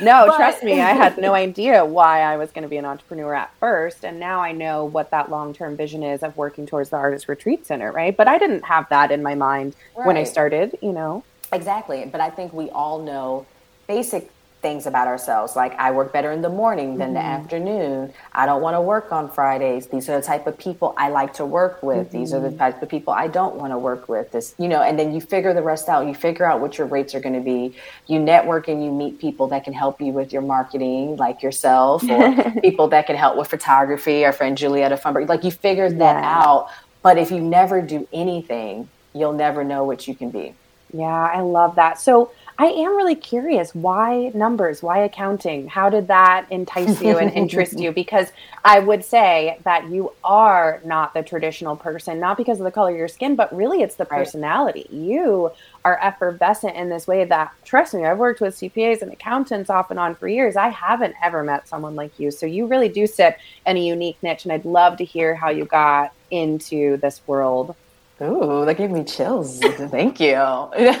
no, 0.00 0.26
but, 0.26 0.36
trust 0.36 0.62
me, 0.62 0.80
I 0.80 0.92
had 0.92 1.18
no 1.18 1.34
idea 1.46 1.84
why 1.84 2.22
I 2.22 2.36
was 2.36 2.50
going 2.50 2.62
to 2.62 2.68
be 2.68 2.76
an 2.76 2.84
entrepreneur 2.84 3.34
at 3.34 3.52
first. 3.58 4.04
And 4.04 4.18
now 4.18 4.40
I 4.40 4.52
know 4.52 4.84
what 4.84 5.10
that 5.10 5.30
long 5.30 5.54
term 5.54 5.76
vision 5.76 6.02
is 6.02 6.22
of 6.22 6.36
working 6.36 6.66
towards 6.66 6.90
the 6.90 6.96
Artist 6.96 7.28
Retreat 7.28 7.66
Center, 7.66 7.92
right? 7.92 8.16
But 8.16 8.28
I 8.28 8.38
didn't 8.38 8.64
have 8.64 8.88
that 8.88 9.10
in 9.10 9.22
my 9.22 9.34
mind 9.34 9.76
right. 9.96 10.06
when 10.06 10.16
I 10.16 10.24
started, 10.24 10.78
you 10.82 10.92
know? 10.92 11.24
Exactly. 11.52 12.08
But 12.10 12.20
I 12.20 12.30
think 12.30 12.52
we 12.52 12.70
all 12.70 13.00
know 13.00 13.46
basic 13.86 14.30
things 14.62 14.86
about 14.86 15.08
ourselves. 15.08 15.56
Like 15.56 15.74
I 15.74 15.90
work 15.90 16.12
better 16.12 16.30
in 16.30 16.40
the 16.40 16.48
morning 16.48 16.96
than 16.96 17.08
mm-hmm. 17.08 17.14
the 17.14 17.20
afternoon. 17.20 18.14
I 18.32 18.46
don't 18.46 18.62
want 18.62 18.76
to 18.76 18.80
work 18.80 19.10
on 19.12 19.28
Fridays. 19.28 19.88
These 19.88 20.08
are 20.08 20.18
the 20.18 20.26
type 20.26 20.46
of 20.46 20.56
people 20.56 20.94
I 20.96 21.08
like 21.10 21.34
to 21.34 21.44
work 21.44 21.82
with. 21.82 22.08
Mm-hmm. 22.08 22.18
These 22.18 22.32
are 22.32 22.40
the 22.40 22.48
mm-hmm. 22.48 22.58
type 22.58 22.80
of 22.80 22.88
people 22.88 23.12
I 23.12 23.26
don't 23.26 23.56
want 23.56 23.72
to 23.72 23.78
work 23.78 24.08
with. 24.08 24.30
This, 24.30 24.54
you 24.58 24.68
know, 24.68 24.80
and 24.80 24.98
then 24.98 25.12
you 25.12 25.20
figure 25.20 25.52
the 25.52 25.62
rest 25.62 25.88
out. 25.88 26.06
You 26.06 26.14
figure 26.14 26.46
out 26.46 26.60
what 26.60 26.78
your 26.78 26.86
rates 26.86 27.14
are 27.14 27.20
going 27.20 27.34
to 27.34 27.40
be. 27.40 27.76
You 28.06 28.20
network 28.20 28.68
and 28.68 28.82
you 28.82 28.92
meet 28.92 29.18
people 29.18 29.48
that 29.48 29.64
can 29.64 29.72
help 29.72 30.00
you 30.00 30.12
with 30.12 30.32
your 30.32 30.42
marketing, 30.42 31.16
like 31.16 31.42
yourself, 31.42 32.08
or 32.08 32.52
people 32.62 32.88
that 32.88 33.06
can 33.08 33.16
help 33.16 33.36
with 33.36 33.48
photography. 33.48 34.24
Our 34.24 34.32
friend 34.32 34.56
Julietta 34.56 34.96
Funberg. 34.96 35.28
Like 35.28 35.42
you 35.44 35.50
figure 35.50 35.86
yeah. 35.86 35.98
that 35.98 36.24
out. 36.24 36.68
But 37.02 37.18
if 37.18 37.32
you 37.32 37.40
never 37.40 37.82
do 37.82 38.06
anything, 38.12 38.88
you'll 39.12 39.32
never 39.32 39.64
know 39.64 39.82
what 39.82 40.06
you 40.06 40.14
can 40.14 40.30
be. 40.30 40.54
Yeah, 40.92 41.06
I 41.06 41.40
love 41.40 41.74
that. 41.76 41.98
So 41.98 42.30
I 42.58 42.66
am 42.66 42.96
really 42.96 43.14
curious 43.14 43.74
why 43.74 44.30
numbers, 44.34 44.82
why 44.82 44.98
accounting? 44.98 45.68
How 45.68 45.88
did 45.88 46.08
that 46.08 46.46
entice 46.50 47.00
you 47.00 47.18
and 47.18 47.30
interest 47.32 47.78
you? 47.78 47.92
Because 48.02 48.32
I 48.64 48.80
would 48.80 49.04
say 49.04 49.58
that 49.64 49.88
you 49.88 50.12
are 50.24 50.80
not 50.84 51.14
the 51.14 51.22
traditional 51.22 51.76
person, 51.76 52.18
not 52.18 52.36
because 52.36 52.58
of 52.58 52.64
the 52.64 52.70
color 52.70 52.90
of 52.90 52.96
your 52.96 53.08
skin, 53.08 53.36
but 53.36 53.54
really 53.54 53.82
it's 53.82 53.94
the 53.94 54.04
personality. 54.04 54.86
Right. 54.90 55.00
You 55.00 55.52
are 55.84 55.98
effervescent 56.02 56.76
in 56.76 56.88
this 56.88 57.06
way 57.06 57.24
that, 57.24 57.52
trust 57.64 57.94
me, 57.94 58.04
I've 58.04 58.18
worked 58.18 58.40
with 58.40 58.56
CPAs 58.56 59.02
and 59.02 59.12
accountants 59.12 59.70
off 59.70 59.90
and 59.90 60.00
on 60.00 60.14
for 60.14 60.26
years. 60.26 60.56
I 60.56 60.68
haven't 60.68 61.14
ever 61.22 61.42
met 61.42 61.68
someone 61.68 61.94
like 61.94 62.18
you. 62.18 62.30
So 62.30 62.46
you 62.46 62.66
really 62.66 62.88
do 62.88 63.06
sit 63.06 63.36
in 63.66 63.76
a 63.76 63.80
unique 63.80 64.18
niche. 64.22 64.44
And 64.44 64.52
I'd 64.52 64.64
love 64.64 64.96
to 64.98 65.04
hear 65.04 65.34
how 65.34 65.50
you 65.50 65.64
got 65.64 66.12
into 66.30 66.96
this 66.98 67.20
world. 67.26 67.76
Ooh, 68.22 68.64
that 68.64 68.76
gave 68.76 68.90
me 68.90 69.04
chills. 69.04 69.58
Thank 69.58 70.20
you. 70.20 70.34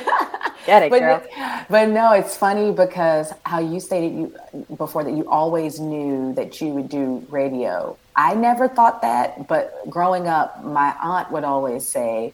Get 0.66 0.84
it, 0.84 0.90
but, 0.90 1.00
girl. 1.00 1.22
But 1.68 1.88
no, 1.88 2.12
it's 2.12 2.36
funny 2.36 2.72
because 2.72 3.32
how 3.44 3.58
you 3.58 3.80
stated 3.80 4.12
you 4.12 4.34
before 4.76 5.02
that 5.04 5.12
you 5.12 5.28
always 5.28 5.80
knew 5.80 6.32
that 6.34 6.60
you 6.60 6.68
would 6.68 6.88
do 6.88 7.26
radio. 7.28 7.96
I 8.14 8.34
never 8.34 8.68
thought 8.68 9.02
that, 9.02 9.48
but 9.48 9.74
growing 9.88 10.28
up, 10.28 10.64
my 10.64 10.94
aunt 11.00 11.30
would 11.32 11.44
always 11.44 11.86
say, 11.86 12.32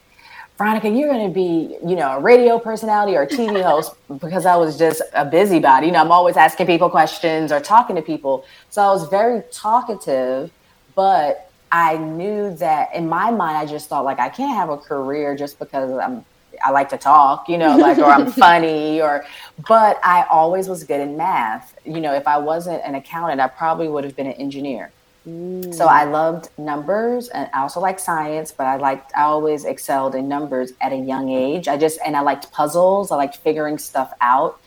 Veronica, 0.59 0.89
you're 0.89 1.09
going 1.09 1.29
to 1.29 1.33
be, 1.33 1.77
you 1.87 1.95
know, 1.95 2.17
a 2.17 2.21
radio 2.21 2.59
personality 2.59 3.17
or 3.17 3.23
a 3.23 3.29
TV 3.29 3.63
host 3.71 3.95
because 4.19 4.45
I 4.45 4.57
was 4.57 4.77
just 4.77 5.01
a 5.15 5.25
busybody. 5.25 5.87
You 5.87 5.93
know, 5.93 6.01
I'm 6.01 6.11
always 6.11 6.37
asking 6.37 6.67
people 6.67 6.91
questions 6.91 7.53
or 7.53 7.61
talking 7.61 7.95
to 7.97 8.03
people. 8.03 8.45
So 8.69 8.83
I 8.83 8.91
was 8.91 9.09
very 9.09 9.43
talkative, 9.53 10.51
but 10.97 11.48
I 11.71 11.97
knew 11.97 12.55
that 12.57 12.95
in 12.95 13.09
my 13.09 13.31
mind, 13.31 13.57
I 13.57 13.67
just 13.67 13.89
thought 13.89 14.05
like 14.05 14.19
I 14.19 14.29
can't 14.29 14.57
have 14.57 14.71
a 14.71 14.77
career 14.77 15.37
just 15.37 15.59
because 15.59 15.91
I'm 15.93 16.25
I 16.65 16.71
like 16.71 16.89
to 16.89 16.99
talk, 16.99 17.49
you 17.49 17.59
know, 17.59 17.77
like, 17.77 17.99
or 17.99 18.07
I'm 18.07 18.31
funny, 18.33 19.01
or, 19.01 19.25
but 19.69 20.01
I 20.03 20.25
always 20.31 20.69
was 20.69 20.85
good 20.85 21.01
in 21.01 21.17
math. 21.17 21.79
You 21.85 22.01
know, 22.01 22.15
if 22.15 22.27
I 22.27 22.39
wasn't 22.39 22.83
an 22.85 22.95
accountant, 22.95 23.41
I 23.41 23.49
probably 23.49 23.89
would 23.89 24.05
have 24.05 24.17
been 24.17 24.27
an 24.27 24.33
engineer. 24.33 24.91
Mm. 25.27 25.75
So 25.75 25.87
I 25.87 26.05
loved 26.05 26.49
numbers 26.59 27.29
and 27.29 27.51
I 27.53 27.63
also 27.63 27.81
like 27.81 27.99
science, 27.99 28.53
but 28.53 28.67
I 28.67 28.77
liked 28.77 29.13
I 29.17 29.23
always 29.23 29.65
excelled 29.65 30.15
in 30.15 30.29
numbers 30.29 30.73
at 30.81 30.93
a 30.93 30.97
young 30.97 31.29
age. 31.29 31.69
I 31.69 31.77
just 31.77 31.99
and 32.05 32.17
I 32.17 32.21
liked 32.21 32.51
puzzles. 32.51 33.11
I 33.11 33.17
liked 33.17 33.37
figuring 33.37 33.79
stuff 33.79 34.13
out. 34.21 34.59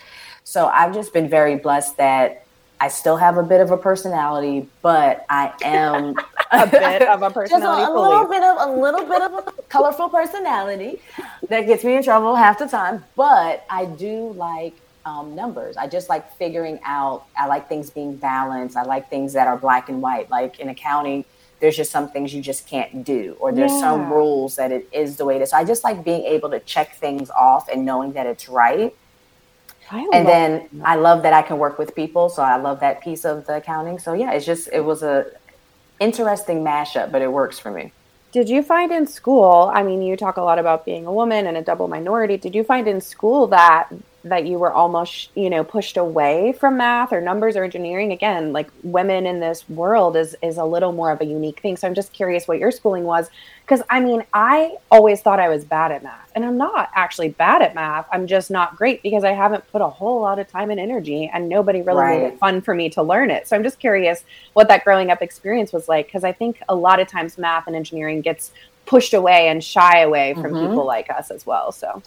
So 0.44 0.68
I've 0.68 0.94
just 0.94 1.14
been 1.14 1.30
very 1.30 1.56
blessed 1.56 1.98
that 1.98 2.46
I 2.80 2.90
still 2.90 3.18
have 3.18 3.38
a 3.38 3.44
bit 3.44 3.62
of 3.62 3.72
a 3.72 3.78
personality, 3.78 4.68
but 4.82 5.26
I 5.30 5.54
am 5.64 6.16
a 6.64 6.68
bit 6.68 7.02
of 7.04 7.22
a 7.22 7.30
personality. 7.30 7.82
Just 7.82 7.90
a, 7.90 7.92
a 7.92 8.00
little 8.00 8.28
bit 8.28 8.44
of 8.44 8.70
a 8.70 8.82
little 8.82 9.06
bit 9.06 9.22
of 9.22 9.34
a 9.34 9.52
colorful 9.70 10.10
personality 10.10 11.02
that 11.48 11.62
gets 11.62 11.84
me 11.84 11.96
in 11.96 12.04
trouble 12.04 12.36
half 12.36 12.60
the 12.60 12.68
time. 12.68 13.04
But 13.16 13.66
I 13.70 13.86
do 13.86 14.34
like 14.34 14.76
um, 15.06 15.34
numbers. 15.34 15.78
I 15.78 15.88
just 15.88 16.10
like 16.10 16.36
figuring 16.36 16.80
out. 16.84 17.26
I 17.38 17.48
like 17.48 17.70
things 17.70 17.90
being 17.90 18.16
balanced. 18.18 18.76
I 18.76 18.84
like 18.84 19.10
things 19.10 19.34
that 19.34 19.48
are 19.48 19.58
black 19.58 19.88
and 19.90 20.02
white. 20.02 20.30
Like 20.30 20.60
in 20.60 20.70
accounting, 20.70 21.24
there's 21.62 21.78
just 21.78 21.92
some 21.92 22.10
things 22.10 22.34
you 22.34 22.42
just 22.42 22.68
can't 22.68 23.06
do, 23.06 23.38
or 23.40 23.54
there's 23.54 23.72
yeah. 23.72 23.80
some 23.80 24.12
rules 24.12 24.58
that 24.58 24.72
it 24.72 24.90
is 24.92 25.16
the 25.16 25.26
way 25.26 25.38
it 25.38 25.42
is. 25.42 25.52
So 25.52 25.58
I 25.58 25.64
just 25.64 25.86
like 25.86 26.04
being 26.04 26.26
able 26.26 26.50
to 26.50 26.60
check 26.60 26.96
things 26.98 27.30
off 27.30 27.70
and 27.70 27.86
knowing 27.86 28.12
that 28.14 28.28
it's 28.28 28.50
right 28.50 28.94
and 29.92 30.28
then 30.28 30.70
that. 30.74 30.88
I 30.88 30.96
love 30.96 31.24
that 31.24 31.34
I 31.34 31.42
can 31.42 31.58
work 31.58 31.78
with 31.78 31.96
people. 31.96 32.30
So 32.30 32.42
I 32.42 32.58
love 32.58 32.80
that 32.80 33.02
piece 33.02 33.26
of 33.26 33.46
the 33.46 33.58
accounting. 33.58 34.00
So 34.00 34.14
yeah, 34.14 34.32
it's 34.32 34.46
just 34.46 34.70
it 34.72 34.84
was 34.84 35.04
a 35.04 35.26
interesting 36.02 36.64
mashup, 36.64 37.12
but 37.12 37.22
it 37.22 37.32
works 37.32 37.60
for 37.60 37.72
me. 37.72 37.94
Did 38.34 38.50
you 38.50 38.64
find 38.64 38.92
in 38.92 39.08
school? 39.08 39.72
I 39.74 39.84
mean, 39.84 40.02
you 40.02 40.18
talk 40.18 40.38
a 40.38 40.42
lot 40.42 40.58
about 40.58 40.84
being 40.84 41.06
a 41.06 41.14
woman 41.14 41.48
and 41.48 41.56
a 41.56 41.62
double 41.62 41.88
minority. 41.88 42.38
Did 42.38 42.56
you 42.56 42.64
find 42.64 42.88
in 42.88 43.00
school 43.00 43.48
that 43.48 43.90
that 44.24 44.46
you 44.46 44.60
were 44.60 44.72
almost 44.72 45.30
you 45.36 45.50
know 45.50 45.64
pushed 45.64 45.98
away 45.98 46.54
from 46.54 46.78
math 46.78 47.12
or 47.12 47.20
numbers 47.22 47.56
or 47.56 47.64
engineering 47.64 48.12
again 48.12 48.54
like 48.54 48.70
women 48.84 49.26
in 49.26 49.40
this 49.40 49.68
world 49.70 50.16
is 50.16 50.36
is 50.44 50.58
a 50.58 50.64
little 50.64 50.92
more 50.92 51.12
of 51.12 51.22
a 51.22 51.26
unique 51.26 51.60
thing. 51.60 51.76
So 51.76 51.88
i'm 51.88 51.96
just 51.96 52.14
curious 52.14 52.48
what 52.48 52.60
your 52.60 52.72
schooling 52.72 53.04
was 53.04 53.30
because 53.62 53.82
i 53.90 54.00
mean 54.00 54.24
i 54.34 54.76
always 54.92 55.22
thought 55.22 55.40
i 55.40 55.50
was 55.50 55.66
bad 55.66 55.92
at 55.92 56.04
math 56.04 56.32
and 56.36 56.46
i'm 56.46 56.58
not 56.58 56.90
actually 56.96 57.30
bad 57.30 57.62
at 57.62 57.74
math. 57.74 58.08
I'm 58.12 58.28
just 58.28 58.52
not 58.52 58.76
great 58.76 59.02
because 59.02 59.24
i 59.24 59.32
haven't 59.32 59.68
put 59.72 59.82
a 59.82 59.90
whole 59.90 60.22
lot 60.22 60.38
of 60.38 60.48
time 60.48 60.70
and 60.70 60.80
energy 60.80 61.30
and 61.34 61.50
nobody 61.50 61.82
really 61.82 62.02
right. 62.02 62.22
made 62.22 62.28
it 62.34 62.40
fun 62.40 62.62
for 62.62 62.76
me 62.76 62.90
to 62.92 63.02
learn 63.02 63.32
it. 63.32 63.48
So 63.48 63.56
i'm 63.56 63.64
just 63.64 63.80
curious 63.80 64.24
what 64.54 64.68
that 64.68 64.84
growing 64.84 65.10
up 65.10 65.22
experience 65.22 65.74
was 65.74 65.88
like 65.88 66.08
because 66.08 66.24
i 66.24 66.32
think 66.32 66.62
a 66.70 66.76
lot 66.76 67.00
of 67.00 67.08
times 67.08 67.38
math 67.38 67.66
and 67.68 67.76
engineering 67.76 68.22
gets 68.22 68.52
pushed 68.86 69.14
away 69.14 69.48
and 69.48 69.64
shy 69.64 70.00
away 70.00 70.34
from 70.34 70.52
mm-hmm. 70.52 70.70
people 70.70 70.86
like 70.86 71.10
us 71.10 71.32
as 71.32 71.46
well 71.46 71.72
so 71.72 72.02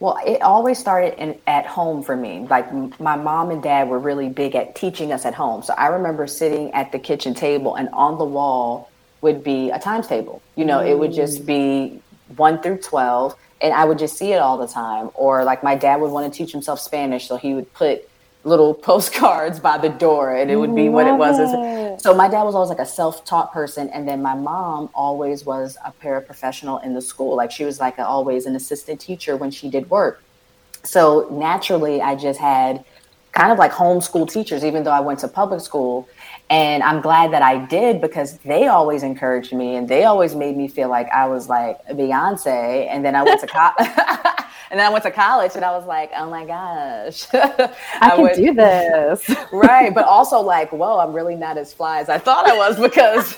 well, 0.00 0.18
it 0.26 0.40
always 0.40 0.78
started 0.78 1.22
in, 1.22 1.38
at 1.46 1.66
home 1.66 2.02
for 2.02 2.16
me. 2.16 2.46
Like 2.48 2.72
my 2.98 3.16
mom 3.16 3.50
and 3.50 3.62
dad 3.62 3.88
were 3.88 3.98
really 3.98 4.30
big 4.30 4.54
at 4.56 4.74
teaching 4.74 5.12
us 5.12 5.26
at 5.26 5.34
home. 5.34 5.62
So 5.62 5.74
I 5.74 5.88
remember 5.88 6.26
sitting 6.26 6.72
at 6.72 6.90
the 6.90 6.98
kitchen 6.98 7.34
table 7.34 7.76
and 7.76 7.90
on 7.90 8.16
the 8.16 8.24
wall 8.24 8.90
would 9.20 9.44
be 9.44 9.70
a 9.70 9.78
times 9.78 10.06
table. 10.06 10.40
You 10.56 10.64
know, 10.64 10.78
mm. 10.78 10.88
it 10.88 10.98
would 10.98 11.12
just 11.12 11.44
be 11.44 12.00
1 12.36 12.62
through 12.62 12.78
12 12.78 13.36
and 13.60 13.74
I 13.74 13.84
would 13.84 13.98
just 13.98 14.16
see 14.16 14.32
it 14.32 14.38
all 14.38 14.56
the 14.56 14.66
time. 14.66 15.10
Or 15.12 15.44
like 15.44 15.62
my 15.62 15.74
dad 15.74 16.00
would 16.00 16.10
want 16.10 16.32
to 16.32 16.36
teach 16.36 16.50
himself 16.50 16.80
Spanish, 16.80 17.28
so 17.28 17.36
he 17.36 17.52
would 17.52 17.70
put 17.74 18.08
little 18.44 18.72
postcards 18.74 19.60
by 19.60 19.76
the 19.76 19.88
door 19.88 20.34
and 20.34 20.50
it 20.50 20.56
would 20.56 20.74
be 20.74 20.88
what 20.88 21.06
it 21.06 21.12
was. 21.12 21.38
It. 21.38 22.00
so 22.00 22.14
my 22.14 22.28
dad 22.28 22.44
was 22.44 22.54
always 22.54 22.70
like 22.70 22.78
a 22.78 22.86
self-taught 22.86 23.52
person 23.52 23.88
and 23.90 24.08
then 24.08 24.22
my 24.22 24.34
mom 24.34 24.88
always 24.94 25.44
was 25.44 25.76
a 25.84 25.92
paraprofessional 25.92 26.82
in 26.84 26.94
the 26.94 27.02
school. 27.02 27.36
Like 27.36 27.50
she 27.50 27.64
was 27.64 27.80
like 27.80 27.98
a, 27.98 28.06
always 28.06 28.46
an 28.46 28.56
assistant 28.56 29.00
teacher 29.00 29.36
when 29.36 29.50
she 29.50 29.68
did 29.68 29.90
work. 29.90 30.22
So 30.82 31.28
naturally 31.30 32.00
i 32.00 32.14
just 32.14 32.40
had 32.40 32.84
kind 33.32 33.52
of 33.52 33.58
like 33.58 33.72
homeschool 33.72 34.30
teachers 34.30 34.64
even 34.64 34.82
though 34.82 34.90
i 34.90 35.00
went 35.00 35.18
to 35.20 35.28
public 35.28 35.60
school 35.60 36.08
and 36.50 36.82
i'm 36.82 37.00
glad 37.00 37.32
that 37.32 37.42
i 37.42 37.64
did 37.66 38.00
because 38.00 38.38
they 38.38 38.66
always 38.66 39.02
encouraged 39.02 39.52
me 39.52 39.76
and 39.76 39.88
they 39.88 40.04
always 40.04 40.34
made 40.34 40.56
me 40.56 40.68
feel 40.68 40.88
like 40.88 41.08
i 41.10 41.26
was 41.26 41.48
like 41.48 41.82
beyonce 41.88 42.86
and 42.90 43.04
then 43.04 43.14
i 43.14 43.22
went 43.22 43.40
to 43.40 43.46
college 43.46 43.88
And 44.70 44.78
then 44.78 44.86
I 44.86 44.90
went 44.90 45.02
to 45.02 45.10
college 45.10 45.56
and 45.56 45.64
I 45.64 45.72
was 45.72 45.84
like, 45.84 46.12
oh 46.16 46.30
my 46.30 46.46
gosh. 46.46 47.26
I, 47.32 47.74
I 48.00 48.10
can 48.10 48.22
would, 48.22 48.36
do 48.36 48.54
this. 48.54 49.28
right. 49.52 49.92
But 49.92 50.04
also 50.04 50.40
like, 50.40 50.70
whoa, 50.70 50.98
I'm 51.00 51.12
really 51.12 51.34
not 51.34 51.58
as 51.58 51.74
fly 51.74 52.00
as 52.00 52.08
I 52.08 52.18
thought 52.18 52.48
I 52.48 52.56
was 52.56 52.78
because 52.78 53.34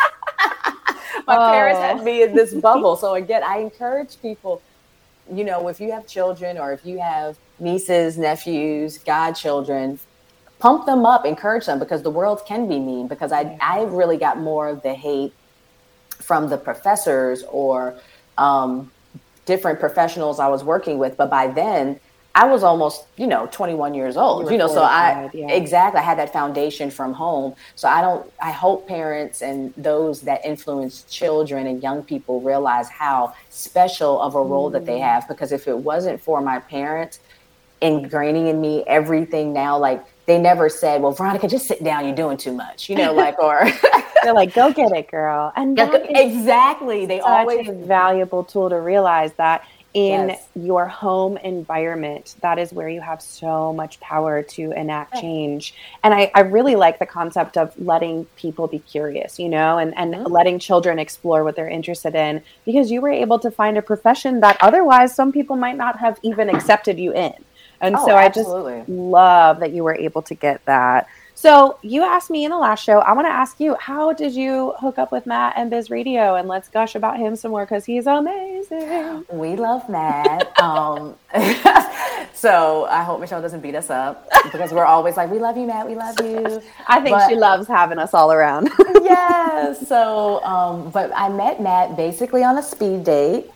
my 1.26 1.36
oh. 1.36 1.50
parents 1.50 1.80
had 1.80 2.00
oh. 2.00 2.04
me 2.04 2.22
in 2.22 2.34
this 2.34 2.52
oh. 2.54 2.60
bubble. 2.60 2.96
So 2.96 3.14
again, 3.14 3.42
I 3.42 3.58
encourage 3.58 4.20
people, 4.20 4.60
you 5.32 5.44
know, 5.44 5.68
if 5.68 5.80
you 5.80 5.90
have 5.92 6.06
children 6.06 6.58
or 6.58 6.74
if 6.74 6.84
you 6.84 7.00
have 7.00 7.38
nieces, 7.58 8.18
nephews, 8.18 8.98
godchildren, 8.98 9.98
pump 10.62 10.86
them 10.86 11.04
up, 11.04 11.26
encourage 11.26 11.66
them 11.66 11.80
because 11.80 12.02
the 12.02 12.10
world 12.10 12.40
can 12.46 12.68
be 12.68 12.78
mean. 12.78 13.08
Because 13.08 13.32
I, 13.32 13.58
I 13.60 13.82
really 13.82 14.16
got 14.16 14.38
more 14.38 14.68
of 14.68 14.80
the 14.82 14.94
hate 14.94 15.34
from 16.20 16.48
the 16.48 16.56
professors 16.56 17.42
or 17.50 17.94
um, 18.38 18.88
different 19.44 19.80
professionals 19.80 20.38
I 20.38 20.46
was 20.46 20.62
working 20.62 20.98
with. 20.98 21.16
But 21.16 21.30
by 21.30 21.48
then, 21.48 21.98
I 22.36 22.46
was 22.46 22.62
almost, 22.62 23.06
you 23.16 23.26
know, 23.26 23.48
21 23.50 23.92
years 23.92 24.16
old, 24.16 24.46
you, 24.46 24.52
you 24.52 24.58
know, 24.58 24.68
so 24.68 24.82
I 24.82 25.28
yeah. 25.34 25.50
exactly 25.50 26.00
I 26.00 26.04
had 26.04 26.18
that 26.18 26.32
foundation 26.32 26.90
from 26.92 27.12
home. 27.12 27.54
So 27.74 27.88
I 27.88 28.00
don't 28.00 28.30
I 28.40 28.52
hope 28.52 28.86
parents 28.86 29.42
and 29.42 29.74
those 29.76 30.22
that 30.22 30.42
influence 30.44 31.02
children 31.10 31.66
and 31.66 31.82
young 31.82 32.04
people 32.04 32.40
realize 32.40 32.88
how 32.88 33.34
special 33.50 34.22
of 34.22 34.36
a 34.36 34.42
role 34.42 34.70
mm. 34.70 34.74
that 34.74 34.86
they 34.86 35.00
mm. 35.00 35.12
have 35.12 35.28
because 35.28 35.52
if 35.52 35.68
it 35.68 35.76
wasn't 35.76 36.22
for 36.22 36.40
my 36.40 36.60
parents 36.60 37.18
ingraining 37.82 38.48
in 38.48 38.60
me 38.60 38.82
everything 38.86 39.52
now 39.52 39.76
like 39.76 40.02
they 40.26 40.38
never 40.38 40.68
said, 40.68 41.02
"Well, 41.02 41.12
Veronica, 41.12 41.48
just 41.48 41.66
sit 41.66 41.82
down. 41.82 42.04
You're 42.04 42.14
doing 42.14 42.36
too 42.36 42.52
much," 42.52 42.88
you 42.88 42.96
know, 42.96 43.12
like 43.12 43.38
or 43.38 43.68
they're 44.22 44.34
like, 44.34 44.54
"Go 44.54 44.72
get 44.72 44.92
it, 44.92 45.10
girl." 45.10 45.52
And 45.56 45.78
exactly, 45.78 47.06
they 47.06 47.20
always 47.20 47.68
a 47.68 47.72
valuable 47.72 48.44
tool 48.44 48.70
to 48.70 48.80
realize 48.80 49.32
that 49.34 49.64
in 49.94 50.30
yes. 50.30 50.48
your 50.54 50.86
home 50.86 51.36
environment, 51.38 52.36
that 52.40 52.58
is 52.58 52.72
where 52.72 52.88
you 52.88 53.00
have 53.00 53.20
so 53.20 53.72
much 53.74 54.00
power 54.00 54.42
to 54.42 54.72
enact 54.72 55.14
change. 55.20 55.74
And 56.02 56.14
I, 56.14 56.30
I 56.34 56.40
really 56.40 56.76
like 56.76 56.98
the 56.98 57.06
concept 57.06 57.58
of 57.58 57.78
letting 57.78 58.24
people 58.36 58.66
be 58.68 58.78
curious, 58.78 59.38
you 59.38 59.50
know, 59.50 59.76
and, 59.76 59.96
and 59.98 60.14
mm-hmm. 60.14 60.32
letting 60.32 60.58
children 60.58 60.98
explore 60.98 61.44
what 61.44 61.56
they're 61.56 61.68
interested 61.68 62.14
in 62.14 62.42
because 62.64 62.90
you 62.90 63.02
were 63.02 63.10
able 63.10 63.38
to 63.40 63.50
find 63.50 63.76
a 63.76 63.82
profession 63.82 64.40
that 64.40 64.56
otherwise 64.62 65.14
some 65.14 65.30
people 65.30 65.56
might 65.56 65.76
not 65.76 65.98
have 65.98 66.18
even 66.22 66.48
accepted 66.48 66.98
you 66.98 67.12
in. 67.12 67.34
And 67.82 67.96
oh, 67.96 68.06
so 68.06 68.16
absolutely. 68.16 68.74
I 68.74 68.78
just 68.78 68.88
love 68.88 69.60
that 69.60 69.72
you 69.72 69.84
were 69.84 69.94
able 69.94 70.22
to 70.22 70.34
get 70.34 70.64
that. 70.64 71.08
So 71.34 71.76
you 71.82 72.04
asked 72.04 72.30
me 72.30 72.44
in 72.44 72.52
the 72.52 72.56
last 72.56 72.84
show, 72.84 73.00
I 73.00 73.12
want 73.14 73.26
to 73.26 73.32
ask 73.32 73.58
you, 73.58 73.74
how 73.74 74.12
did 74.12 74.32
you 74.32 74.74
hook 74.78 74.96
up 74.96 75.10
with 75.10 75.26
Matt 75.26 75.54
and 75.56 75.70
Biz 75.70 75.90
Radio? 75.90 76.36
And 76.36 76.46
let's 76.46 76.68
gush 76.68 76.94
about 76.94 77.18
him 77.18 77.34
some 77.34 77.50
more 77.50 77.64
because 77.64 77.84
he's 77.84 78.06
amazing. 78.06 79.24
We 79.28 79.56
love 79.56 79.88
Matt. 79.88 80.56
um, 80.62 81.16
so 82.32 82.84
I 82.84 83.02
hope 83.02 83.18
Michelle 83.18 83.42
doesn't 83.42 83.60
beat 83.60 83.74
us 83.74 83.90
up 83.90 84.28
because 84.52 84.72
we're 84.72 84.84
always 84.84 85.16
like, 85.16 85.32
we 85.32 85.40
love 85.40 85.56
you, 85.56 85.66
Matt. 85.66 85.88
We 85.88 85.96
love 85.96 86.14
you. 86.20 86.62
I 86.86 87.00
think 87.00 87.16
but, 87.16 87.28
she 87.28 87.34
loves 87.34 87.66
having 87.66 87.98
us 87.98 88.14
all 88.14 88.30
around. 88.30 88.70
yes. 89.02 89.88
So, 89.88 90.44
um, 90.44 90.90
but 90.90 91.10
I 91.12 91.28
met 91.28 91.60
Matt 91.60 91.96
basically 91.96 92.44
on 92.44 92.56
a 92.56 92.62
speed 92.62 93.02
date. 93.02 93.50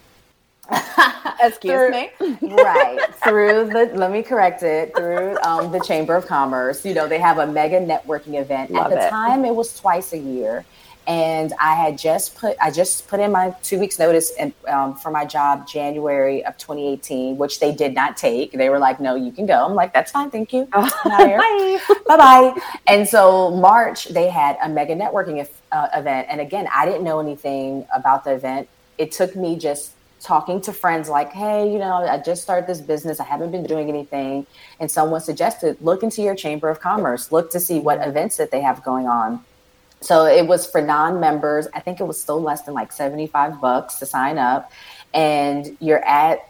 Excuse 1.40 1.72
through, 1.72 1.90
me. 1.90 2.10
right. 2.54 2.98
Through 3.22 3.68
the, 3.68 3.90
let 3.94 4.10
me 4.10 4.22
correct 4.22 4.62
it, 4.62 4.94
through 4.96 5.38
um, 5.42 5.70
the 5.70 5.80
Chamber 5.80 6.16
of 6.16 6.26
Commerce. 6.26 6.84
You 6.84 6.94
know, 6.94 7.06
they 7.06 7.18
have 7.18 7.38
a 7.38 7.46
mega 7.46 7.80
networking 7.80 8.40
event. 8.40 8.70
Love 8.70 8.92
At 8.92 8.98
the 8.98 9.06
it. 9.06 9.10
time, 9.10 9.44
it 9.44 9.54
was 9.54 9.78
twice 9.78 10.12
a 10.12 10.18
year. 10.18 10.64
And 11.06 11.52
I 11.60 11.74
had 11.74 11.96
just 11.96 12.36
put, 12.36 12.56
I 12.60 12.72
just 12.72 13.06
put 13.06 13.20
in 13.20 13.30
my 13.30 13.54
two 13.62 13.78
weeks 13.78 13.98
notice 14.00 14.32
in, 14.32 14.52
um, 14.66 14.96
for 14.96 15.12
my 15.12 15.24
job 15.24 15.68
January 15.68 16.44
of 16.44 16.58
2018, 16.58 17.36
which 17.36 17.60
they 17.60 17.72
did 17.72 17.94
not 17.94 18.16
take. 18.16 18.50
They 18.50 18.68
were 18.70 18.80
like, 18.80 18.98
no, 18.98 19.14
you 19.14 19.30
can 19.30 19.46
go. 19.46 19.64
I'm 19.64 19.74
like, 19.74 19.92
that's 19.92 20.10
fine. 20.10 20.30
Thank 20.30 20.52
you. 20.52 20.64
bye. 20.66 20.90
bye 22.08 22.16
bye. 22.16 22.60
And 22.88 23.06
so 23.06 23.52
March, 23.52 24.06
they 24.06 24.28
had 24.28 24.58
a 24.60 24.68
mega 24.68 24.96
networking 24.96 25.46
uh, 25.70 25.88
event. 25.94 26.26
And 26.28 26.40
again, 26.40 26.66
I 26.74 26.84
didn't 26.84 27.04
know 27.04 27.20
anything 27.20 27.86
about 27.94 28.24
the 28.24 28.34
event. 28.34 28.68
It 28.98 29.12
took 29.12 29.36
me 29.36 29.56
just 29.56 29.92
talking 30.26 30.60
to 30.60 30.72
friends 30.72 31.08
like, 31.08 31.32
hey, 31.32 31.70
you 31.72 31.78
know, 31.78 31.94
I 31.94 32.18
just 32.18 32.42
started 32.42 32.66
this 32.66 32.80
business. 32.80 33.20
I 33.20 33.24
haven't 33.24 33.52
been 33.52 33.62
doing 33.62 33.88
anything. 33.88 34.44
And 34.80 34.90
someone 34.90 35.20
suggested, 35.20 35.76
look 35.80 36.02
into 36.02 36.20
your 36.20 36.34
Chamber 36.34 36.68
of 36.68 36.80
Commerce, 36.80 37.30
look 37.30 37.52
to 37.52 37.60
see 37.60 37.78
what 37.78 38.04
events 38.06 38.36
that 38.38 38.50
they 38.50 38.60
have 38.60 38.82
going 38.82 39.06
on. 39.06 39.44
So 40.00 40.26
it 40.26 40.46
was 40.46 40.66
for 40.66 40.82
non-members. 40.82 41.68
I 41.72 41.80
think 41.80 42.00
it 42.00 42.04
was 42.04 42.20
still 42.20 42.42
less 42.42 42.62
than 42.62 42.74
like 42.74 42.90
75 42.92 43.60
bucks 43.60 44.00
to 44.00 44.06
sign 44.06 44.36
up. 44.36 44.72
And 45.14 45.76
you're 45.80 46.04
at 46.04 46.48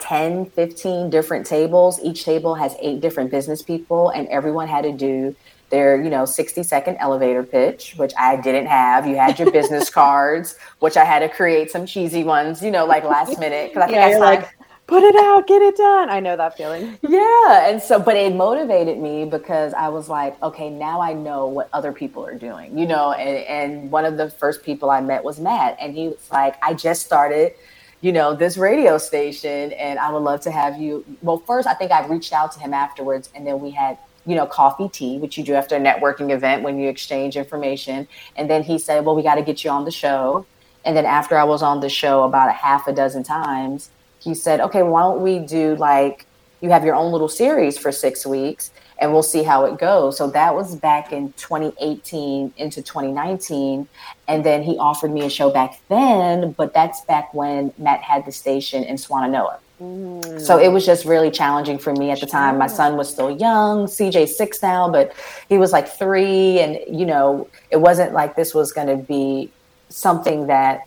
10, 0.00 0.46
15 0.46 1.10
different 1.10 1.46
tables. 1.46 2.00
Each 2.02 2.24
table 2.24 2.54
has 2.54 2.74
eight 2.80 3.00
different 3.00 3.30
business 3.30 3.62
people, 3.62 4.10
and 4.10 4.26
everyone 4.28 4.68
had 4.68 4.82
to 4.82 4.92
do 4.92 5.34
their 5.70 6.02
you 6.02 6.10
know 6.10 6.24
60 6.24 6.64
second 6.64 6.96
elevator 6.96 7.44
pitch 7.44 7.94
which 7.96 8.12
i 8.18 8.34
didn't 8.34 8.66
have 8.66 9.06
you 9.06 9.14
had 9.14 9.38
your 9.38 9.50
business 9.52 9.88
cards 9.88 10.56
which 10.80 10.96
i 10.96 11.04
had 11.04 11.20
to 11.20 11.28
create 11.28 11.70
some 11.70 11.86
cheesy 11.86 12.24
ones 12.24 12.60
you 12.60 12.72
know 12.72 12.84
like 12.84 13.04
last 13.04 13.38
minute 13.38 13.70
because 13.70 13.84
i 13.84 13.86
think 13.86 13.94
yeah, 13.94 14.06
I 14.06 14.10
signed, 14.10 14.42
like 14.42 14.50
put 14.90 15.04
it 15.04 15.14
out, 15.14 15.46
get 15.46 15.62
it 15.62 15.76
done. 15.76 16.10
I 16.10 16.18
know 16.18 16.36
that 16.36 16.56
feeling. 16.56 16.98
Yeah. 17.00 17.70
And 17.70 17.80
so, 17.80 18.00
but 18.00 18.16
it 18.16 18.34
motivated 18.34 18.98
me 18.98 19.24
because 19.24 19.72
I 19.72 19.88
was 19.88 20.08
like, 20.08 20.40
okay, 20.42 20.68
now 20.68 21.00
I 21.00 21.12
know 21.12 21.46
what 21.46 21.70
other 21.72 21.92
people 21.92 22.26
are 22.26 22.34
doing, 22.34 22.76
you 22.76 22.86
know. 22.86 23.12
And, 23.12 23.46
and 23.46 23.92
one 23.92 24.04
of 24.04 24.16
the 24.16 24.30
first 24.30 24.64
people 24.64 24.90
I 24.90 25.00
met 25.00 25.22
was 25.22 25.38
Matt. 25.38 25.76
And 25.80 25.94
he 25.94 26.08
was 26.08 26.28
like, 26.32 26.56
I 26.60 26.74
just 26.74 27.06
started, 27.06 27.54
you 28.00 28.12
know, 28.12 28.34
this 28.34 28.56
radio 28.56 28.98
station 28.98 29.72
and 29.72 29.98
I 29.98 30.10
would 30.10 30.22
love 30.22 30.40
to 30.42 30.50
have 30.50 30.80
you. 30.80 31.04
Well, 31.22 31.38
first, 31.38 31.68
I 31.68 31.74
think 31.74 31.90
I 31.92 32.06
reached 32.06 32.32
out 32.32 32.52
to 32.52 32.60
him 32.60 32.72
afterwards 32.72 33.30
and 33.34 33.46
then 33.46 33.60
we 33.60 33.70
had 33.70 33.98
you 34.26 34.36
know, 34.36 34.46
coffee 34.46 34.88
tea, 34.88 35.18
which 35.18 35.38
you 35.38 35.44
do 35.44 35.54
after 35.54 35.76
a 35.76 35.80
networking 35.80 36.30
event 36.30 36.62
when 36.62 36.78
you 36.78 36.88
exchange 36.88 37.36
information. 37.36 38.06
And 38.36 38.50
then 38.50 38.62
he 38.62 38.78
said, 38.78 39.04
Well, 39.04 39.16
we 39.16 39.22
got 39.22 39.36
to 39.36 39.42
get 39.42 39.64
you 39.64 39.70
on 39.70 39.84
the 39.84 39.90
show. 39.90 40.46
And 40.84 40.96
then 40.96 41.06
after 41.06 41.36
I 41.38 41.44
was 41.44 41.62
on 41.62 41.80
the 41.80 41.88
show 41.88 42.24
about 42.24 42.48
a 42.48 42.52
half 42.52 42.86
a 42.86 42.92
dozen 42.92 43.22
times, 43.22 43.90
he 44.18 44.34
said, 44.34 44.60
Okay, 44.60 44.82
why 44.82 45.02
don't 45.02 45.22
we 45.22 45.38
do 45.38 45.74
like 45.76 46.26
you 46.60 46.70
have 46.70 46.84
your 46.84 46.94
own 46.94 47.10
little 47.10 47.28
series 47.28 47.78
for 47.78 47.90
six 47.90 48.26
weeks 48.26 48.70
and 49.00 49.12
we'll 49.12 49.22
see 49.22 49.42
how 49.42 49.64
it 49.64 49.78
goes. 49.78 50.18
So 50.18 50.28
that 50.30 50.54
was 50.54 50.76
back 50.76 51.10
in 51.10 51.32
2018 51.32 52.52
into 52.56 52.82
2019. 52.82 53.88
And 54.28 54.44
then 54.44 54.62
he 54.62 54.76
offered 54.76 55.10
me 55.10 55.24
a 55.24 55.30
show 55.30 55.50
back 55.50 55.80
then, 55.88 56.52
but 56.52 56.74
that's 56.74 57.00
back 57.02 57.32
when 57.32 57.72
Matt 57.78 58.02
had 58.02 58.26
the 58.26 58.32
station 58.32 58.84
in 58.84 58.96
Swannanoa. 58.96 59.58
Mm. 59.80 60.38
So 60.38 60.58
it 60.58 60.68
was 60.68 60.84
just 60.84 61.06
really 61.06 61.30
challenging 61.30 61.78
for 61.78 61.94
me 61.94 62.10
at 62.10 62.20
the 62.20 62.26
time. 62.26 62.58
My 62.58 62.66
son 62.66 62.98
was 62.98 63.08
still 63.08 63.30
young, 63.30 63.86
CJ 63.86 64.28
six 64.28 64.62
now, 64.62 64.90
but 64.90 65.14
he 65.48 65.56
was 65.56 65.72
like 65.72 65.88
three. 65.88 66.60
And, 66.60 66.78
you 66.86 67.06
know, 67.06 67.48
it 67.70 67.78
wasn't 67.78 68.12
like 68.12 68.36
this 68.36 68.54
was 68.54 68.72
going 68.72 68.88
to 68.88 69.02
be 69.02 69.50
something 69.88 70.46
that 70.48 70.86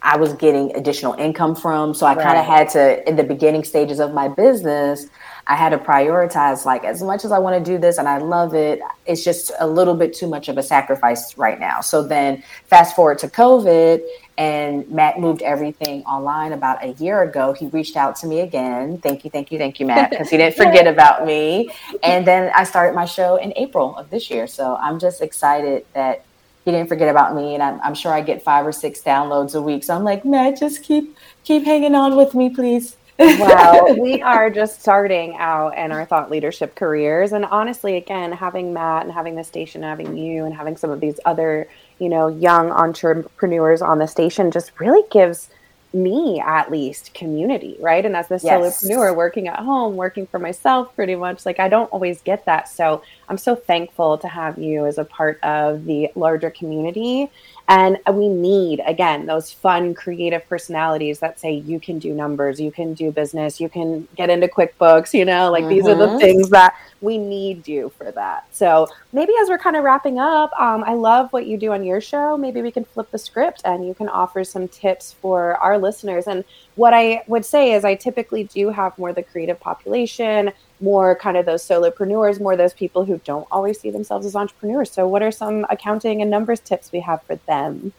I 0.00 0.16
was 0.16 0.32
getting 0.32 0.74
additional 0.74 1.12
income 1.14 1.54
from. 1.54 1.92
So 1.92 2.06
I 2.06 2.14
right. 2.14 2.22
kind 2.22 2.38
of 2.38 2.46
had 2.46 2.70
to, 2.70 3.06
in 3.06 3.16
the 3.16 3.24
beginning 3.24 3.64
stages 3.64 4.00
of 4.00 4.14
my 4.14 4.28
business, 4.28 5.06
I 5.46 5.56
had 5.56 5.70
to 5.70 5.78
prioritize 5.78 6.64
like 6.64 6.84
as 6.84 7.02
much 7.02 7.24
as 7.24 7.32
I 7.32 7.38
want 7.38 7.62
to 7.62 7.70
do 7.72 7.78
this 7.78 7.98
and 7.98 8.08
I 8.08 8.18
love 8.18 8.54
it, 8.54 8.80
it's 9.04 9.22
just 9.22 9.52
a 9.60 9.66
little 9.66 9.94
bit 9.94 10.14
too 10.14 10.26
much 10.26 10.48
of 10.48 10.56
a 10.56 10.62
sacrifice 10.62 11.36
right 11.36 11.60
now. 11.60 11.80
So 11.80 12.02
then 12.02 12.42
fast 12.66 12.96
forward 12.96 13.18
to 13.18 13.28
COVID 13.28 14.02
and 14.38 14.88
Matt 14.90 15.20
moved 15.20 15.42
everything 15.42 16.02
online 16.04 16.52
about 16.52 16.82
a 16.82 16.92
year 16.94 17.22
ago. 17.22 17.52
He 17.52 17.66
reached 17.68 17.96
out 17.96 18.16
to 18.16 18.26
me 18.26 18.40
again. 18.40 18.98
Thank 18.98 19.24
you, 19.24 19.30
thank 19.30 19.52
you, 19.52 19.58
thank 19.58 19.78
you, 19.78 19.86
Matt, 19.86 20.10
because 20.10 20.30
he 20.30 20.38
didn't 20.38 20.56
forget 20.56 20.86
about 20.86 21.26
me. 21.26 21.70
And 22.02 22.26
then 22.26 22.50
I 22.54 22.64
started 22.64 22.96
my 22.96 23.04
show 23.04 23.36
in 23.36 23.52
April 23.56 23.94
of 23.96 24.08
this 24.10 24.30
year. 24.30 24.46
So 24.46 24.76
I'm 24.76 24.98
just 24.98 25.20
excited 25.20 25.84
that 25.92 26.24
he 26.64 26.70
didn't 26.70 26.88
forget 26.88 27.10
about 27.10 27.34
me 27.34 27.52
and 27.52 27.62
I'm, 27.62 27.78
I'm 27.82 27.94
sure 27.94 28.12
I 28.12 28.22
get 28.22 28.42
five 28.42 28.66
or 28.66 28.72
six 28.72 29.02
downloads 29.02 29.54
a 29.54 29.60
week. 29.60 29.84
So 29.84 29.94
I'm 29.94 30.04
like, 30.04 30.24
Matt, 30.24 30.58
just 30.58 30.82
keep 30.82 31.16
keep 31.44 31.64
hanging 31.64 31.94
on 31.94 32.16
with 32.16 32.34
me, 32.34 32.48
please 32.48 32.96
wow, 33.18 33.94
we 33.98 34.22
are 34.22 34.50
just 34.50 34.80
starting 34.80 35.36
out 35.36 35.76
in 35.76 35.92
our 35.92 36.04
thought 36.04 36.30
leadership 36.30 36.74
careers. 36.74 37.32
And 37.32 37.44
honestly, 37.44 37.96
again, 37.96 38.32
having 38.32 38.72
Matt 38.72 39.04
and 39.04 39.12
having 39.12 39.36
the 39.36 39.44
station, 39.44 39.82
having 39.82 40.16
you 40.16 40.44
and 40.44 40.54
having 40.54 40.76
some 40.76 40.90
of 40.90 41.00
these 41.00 41.20
other, 41.24 41.68
you 41.98 42.08
know, 42.08 42.28
young 42.28 42.70
entrepreneurs 42.70 43.82
on 43.82 43.98
the 43.98 44.06
station 44.06 44.50
just 44.50 44.78
really 44.80 45.02
gives 45.10 45.48
me 45.94 46.42
at 46.44 46.70
least 46.70 47.14
community, 47.14 47.76
right? 47.80 48.04
And 48.04 48.16
as 48.16 48.26
the 48.26 48.40
yes. 48.42 48.82
solopreneur 48.82 49.14
working 49.14 49.46
at 49.46 49.60
home, 49.60 49.94
working 49.94 50.26
for 50.26 50.40
myself 50.40 50.94
pretty 50.96 51.14
much, 51.14 51.46
like 51.46 51.60
I 51.60 51.68
don't 51.68 51.86
always 51.92 52.20
get 52.20 52.44
that. 52.46 52.68
So 52.68 53.02
I'm 53.28 53.38
so 53.38 53.54
thankful 53.54 54.18
to 54.18 54.28
have 54.28 54.58
you 54.58 54.86
as 54.86 54.98
a 54.98 55.04
part 55.04 55.42
of 55.44 55.84
the 55.84 56.10
larger 56.16 56.50
community. 56.50 57.30
And 57.66 57.98
we 58.12 58.28
need, 58.28 58.82
again, 58.86 59.24
those 59.24 59.50
fun, 59.50 59.94
creative 59.94 60.46
personalities 60.48 61.20
that 61.20 61.40
say 61.40 61.52
you 61.52 61.80
can 61.80 61.98
do 61.98 62.12
numbers, 62.12 62.60
you 62.60 62.70
can 62.70 62.92
do 62.92 63.10
business, 63.10 63.58
you 63.58 63.70
can 63.70 64.06
get 64.16 64.28
into 64.28 64.48
QuickBooks, 64.48 65.14
you 65.14 65.24
know, 65.24 65.50
like 65.50 65.62
mm-hmm. 65.62 65.70
these 65.70 65.86
are 65.86 65.94
the 65.94 66.08
mm-hmm. 66.08 66.18
things 66.18 66.50
that 66.50 66.76
we 67.04 67.18
need 67.18 67.68
you 67.68 67.92
for 67.96 68.10
that. 68.12 68.46
So 68.50 68.88
maybe 69.12 69.32
as 69.40 69.48
we're 69.48 69.58
kind 69.58 69.76
of 69.76 69.84
wrapping 69.84 70.18
up, 70.18 70.52
um, 70.58 70.82
I 70.84 70.94
love 70.94 71.32
what 71.32 71.46
you 71.46 71.56
do 71.56 71.72
on 71.72 71.84
your 71.84 72.00
show. 72.00 72.36
Maybe 72.36 72.62
we 72.62 72.70
can 72.70 72.84
flip 72.84 73.10
the 73.10 73.18
script 73.18 73.62
and 73.64 73.86
you 73.86 73.94
can 73.94 74.08
offer 74.08 74.42
some 74.42 74.66
tips 74.68 75.12
for 75.20 75.56
our 75.56 75.78
listeners. 75.78 76.26
And 76.26 76.44
what 76.74 76.94
I 76.94 77.22
would 77.28 77.44
say 77.44 77.72
is, 77.72 77.84
I 77.84 77.94
typically 77.94 78.44
do 78.44 78.70
have 78.70 78.98
more 78.98 79.12
the 79.12 79.22
creative 79.22 79.60
population 79.60 80.52
more 80.80 81.16
kind 81.16 81.36
of 81.36 81.46
those 81.46 81.66
solopreneurs, 81.66 82.40
more 82.40 82.56
those 82.56 82.74
people 82.74 83.04
who 83.04 83.18
don't 83.24 83.46
always 83.50 83.80
see 83.80 83.90
themselves 83.90 84.26
as 84.26 84.36
entrepreneurs. 84.36 84.90
So, 84.90 85.06
what 85.08 85.22
are 85.22 85.30
some 85.30 85.66
accounting 85.70 86.20
and 86.20 86.30
numbers 86.30 86.60
tips 86.60 86.92
we 86.92 87.00
have 87.00 87.22
for 87.22 87.36
them? 87.46 87.92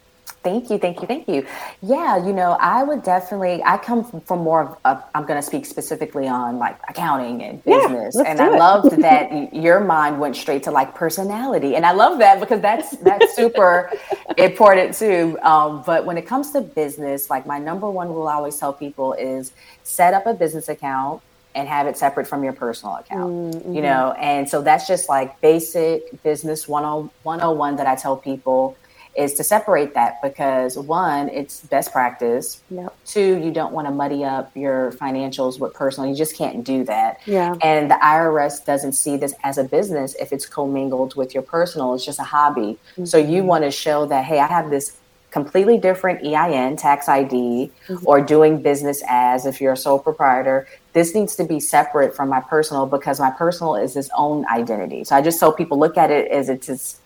Thank 0.46 0.70
you, 0.70 0.78
thank 0.78 1.02
you, 1.02 1.08
thank 1.08 1.28
you. 1.28 1.44
Yeah, 1.82 2.24
you 2.24 2.32
know, 2.32 2.52
I 2.60 2.84
would 2.84 3.02
definitely. 3.02 3.64
I 3.64 3.78
come 3.78 4.04
from 4.22 4.42
more 4.42 4.62
of. 4.62 4.78
A, 4.86 5.04
I'm 5.16 5.26
going 5.26 5.40
to 5.40 5.42
speak 5.42 5.66
specifically 5.66 6.28
on 6.28 6.60
like 6.60 6.80
accounting 6.88 7.42
and 7.42 7.64
business, 7.64 8.16
yeah, 8.16 8.26
and 8.28 8.40
I 8.40 8.56
loved 8.56 8.92
that 9.02 9.56
your 9.56 9.80
mind 9.80 10.20
went 10.20 10.36
straight 10.36 10.62
to 10.64 10.72
like 10.72 10.94
personality, 10.94 11.76
and 11.76 11.84
I 11.84 11.94
love 11.94 12.20
that 12.20 12.40
because 12.40 12.62
that's 12.62 12.96
that's 12.98 13.36
super 13.36 13.92
important 14.38 14.94
too. 14.94 15.40
Um, 15.42 15.82
but 15.84 16.06
when 16.06 16.16
it 16.16 16.28
comes 16.28 16.52
to 16.52 16.62
business, 16.62 17.32
like 17.32 17.48
my 17.48 17.58
number 17.58 17.90
one 17.90 18.10
rule 18.10 18.28
I 18.28 18.36
always 18.36 18.56
tell 18.56 18.72
people 18.72 19.14
is 19.14 19.52
set 19.82 20.14
up 20.14 20.28
a 20.28 20.36
business 20.36 20.70
account 20.70 21.24
and 21.56 21.68
have 21.68 21.88
it 21.88 21.98
separate 21.98 22.28
from 22.28 22.44
your 22.44 22.54
personal 22.54 22.98
account 22.98 23.32
mm-hmm. 23.56 23.74
you 23.74 23.82
know 23.82 24.12
and 24.20 24.50
so 24.50 24.62
that's 24.62 24.90
just 24.90 25.08
like 25.08 25.40
basic 25.40 26.22
business 26.22 26.68
101 26.68 27.78
that 27.78 27.88
i 27.88 27.96
tell 27.96 28.18
people 28.18 28.76
is 29.16 29.34
to 29.34 29.44
separate 29.44 29.94
that 29.94 30.22
because 30.22 30.78
one 30.78 31.30
it's 31.30 31.62
best 31.62 31.92
practice 31.92 32.62
yep. 32.70 32.96
two 33.06 33.38
you 33.38 33.52
don't 33.52 33.74
want 33.74 33.88
to 33.88 33.94
muddy 33.94 34.24
up 34.24 34.52
your 34.56 34.92
financials 34.94 35.60
with 35.60 35.74
personal 35.74 36.10
you 36.10 36.16
just 36.16 36.36
can't 36.36 36.64
do 36.64 36.84
that 36.84 37.20
yeah 37.26 37.56
and 37.62 37.90
the 37.90 37.96
irs 37.96 38.64
doesn't 38.66 38.94
see 38.94 39.18
this 39.18 39.34
as 39.44 39.58
a 39.58 39.64
business 39.64 40.16
if 40.20 40.34
it's 40.34 40.46
commingled 40.46 41.16
with 41.16 41.34
your 41.34 41.44
personal 41.44 41.94
it's 41.94 42.06
just 42.06 42.20
a 42.20 42.24
hobby 42.24 42.78
mm-hmm. 42.92 43.06
so 43.06 43.18
you 43.18 43.44
want 43.44 43.64
to 43.64 43.72
show 43.72 44.06
that 44.06 44.26
hey 44.26 44.40
i 44.40 44.48
have 44.48 44.70
this 44.70 44.98
completely 45.36 45.78
different 45.78 46.26
EIN, 46.26 46.78
tax 46.78 47.10
ID, 47.10 47.70
mm-hmm. 47.90 48.08
or 48.08 48.22
doing 48.22 48.62
business 48.62 49.04
as 49.06 49.46
if 49.46 49.60
you're 49.60 49.74
a 49.74 49.78
sole 49.78 50.00
proprietor. 50.00 50.66
This 50.94 51.14
needs 51.14 51.36
to 51.36 51.44
be 51.44 51.60
separate 51.60 52.16
from 52.16 52.30
my 52.30 52.40
personal 52.40 52.86
because 52.86 53.20
my 53.20 53.32
personal 53.32 53.76
is 53.76 53.98
its 53.98 54.10
own 54.18 54.46
identity. 54.48 55.04
So 55.04 55.14
I 55.14 55.22
just 55.22 55.38
tell 55.38 55.52
people 55.52 55.78
look 55.78 55.98
at 55.98 56.10
it 56.10 56.32
as 56.32 56.48
it's 56.48 57.02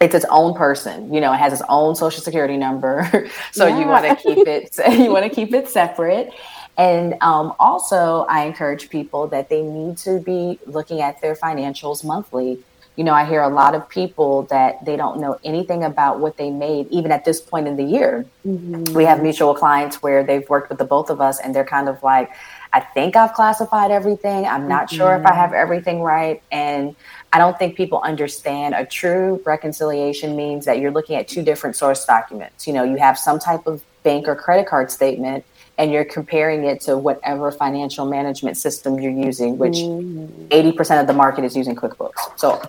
its 0.00 0.14
it's 0.14 0.24
own 0.30 0.54
person. 0.54 1.12
You 1.12 1.20
know, 1.20 1.32
it 1.32 1.36
has 1.36 1.52
its 1.52 1.62
own 1.68 1.94
social 1.94 2.22
security 2.22 2.56
number. 2.56 3.28
so 3.52 3.66
yeah. 3.66 3.78
you 3.78 3.86
want 3.86 4.06
to 4.06 4.16
keep 4.16 4.46
it 4.46 4.78
you 4.98 5.10
want 5.10 5.24
to 5.24 5.30
keep 5.30 5.52
it 5.54 5.68
separate. 5.68 6.32
And 6.78 7.14
um, 7.20 7.52
also, 7.58 8.24
I 8.28 8.44
encourage 8.44 8.88
people 8.88 9.26
that 9.28 9.50
they 9.50 9.60
need 9.60 9.98
to 9.98 10.18
be 10.18 10.58
looking 10.66 11.02
at 11.02 11.20
their 11.20 11.34
financials 11.34 12.04
monthly 12.04 12.62
you 13.00 13.04
know, 13.04 13.14
I 13.14 13.24
hear 13.24 13.40
a 13.40 13.48
lot 13.48 13.74
of 13.74 13.88
people 13.88 14.42
that 14.50 14.84
they 14.84 14.94
don't 14.94 15.20
know 15.20 15.38
anything 15.42 15.84
about 15.84 16.20
what 16.20 16.36
they 16.36 16.50
made, 16.50 16.86
even 16.90 17.12
at 17.12 17.24
this 17.24 17.40
point 17.40 17.66
in 17.66 17.76
the 17.76 17.82
year. 17.82 18.26
Mm-hmm. 18.46 18.92
We 18.94 19.04
have 19.04 19.22
mutual 19.22 19.54
clients 19.54 20.02
where 20.02 20.22
they've 20.22 20.46
worked 20.50 20.68
with 20.68 20.76
the 20.76 20.84
both 20.84 21.08
of 21.08 21.18
us 21.18 21.40
and 21.40 21.54
they're 21.54 21.64
kind 21.64 21.88
of 21.88 22.02
like, 22.02 22.30
I 22.74 22.80
think 22.80 23.16
I've 23.16 23.32
classified 23.32 23.90
everything. 23.90 24.44
I'm 24.44 24.68
not 24.68 24.88
mm-hmm. 24.88 24.96
sure 24.96 25.16
if 25.16 25.24
I 25.24 25.32
have 25.32 25.54
everything 25.54 26.02
right. 26.02 26.42
And 26.52 26.94
I 27.32 27.38
don't 27.38 27.58
think 27.58 27.76
people 27.76 28.00
understand 28.02 28.74
a 28.74 28.84
true 28.84 29.40
reconciliation 29.44 30.36
means 30.36 30.64
that 30.64 30.80
you're 30.80 30.90
looking 30.90 31.16
at 31.16 31.28
two 31.28 31.42
different 31.42 31.76
source 31.76 32.04
documents. 32.04 32.66
You 32.66 32.72
know, 32.72 32.82
you 32.82 32.96
have 32.96 33.18
some 33.18 33.38
type 33.38 33.66
of 33.66 33.84
bank 34.02 34.26
or 34.26 34.34
credit 34.34 34.66
card 34.66 34.90
statement 34.90 35.44
and 35.80 35.90
you're 35.90 36.04
comparing 36.04 36.64
it 36.64 36.78
to 36.82 36.98
whatever 36.98 37.50
financial 37.50 38.04
management 38.04 38.58
system 38.58 39.00
you're 39.00 39.10
using, 39.10 39.56
which 39.56 39.76
mm. 39.76 40.28
80% 40.48 41.00
of 41.00 41.06
the 41.06 41.14
market 41.14 41.42
is 41.42 41.56
using 41.56 41.74
QuickBooks. 41.74 42.38
So 42.38 42.60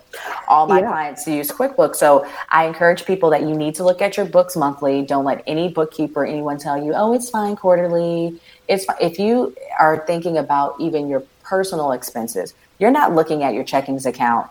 all 0.48 0.66
my 0.66 0.80
yeah. 0.80 0.86
clients 0.86 1.26
use 1.26 1.50
QuickBooks. 1.50 1.96
So 1.96 2.26
I 2.48 2.66
encourage 2.66 3.04
people 3.04 3.28
that 3.28 3.42
you 3.42 3.54
need 3.54 3.74
to 3.74 3.84
look 3.84 4.00
at 4.00 4.16
your 4.16 4.24
books 4.24 4.56
monthly. 4.56 5.02
Don't 5.02 5.26
let 5.26 5.42
any 5.46 5.68
bookkeeper, 5.68 6.24
anyone 6.24 6.56
tell 6.56 6.82
you, 6.82 6.94
oh, 6.94 7.12
it's 7.12 7.28
fine 7.28 7.54
quarterly. 7.54 8.40
It's 8.66 8.86
if 8.98 9.18
you 9.18 9.54
are 9.78 10.06
thinking 10.06 10.38
about 10.38 10.80
even 10.80 11.06
your 11.06 11.22
personal 11.52 11.92
expenses, 11.92 12.54
you're 12.78 12.90
not 12.90 13.14
looking 13.14 13.42
at 13.42 13.52
your 13.52 13.62
checkings 13.62 14.06
account 14.06 14.50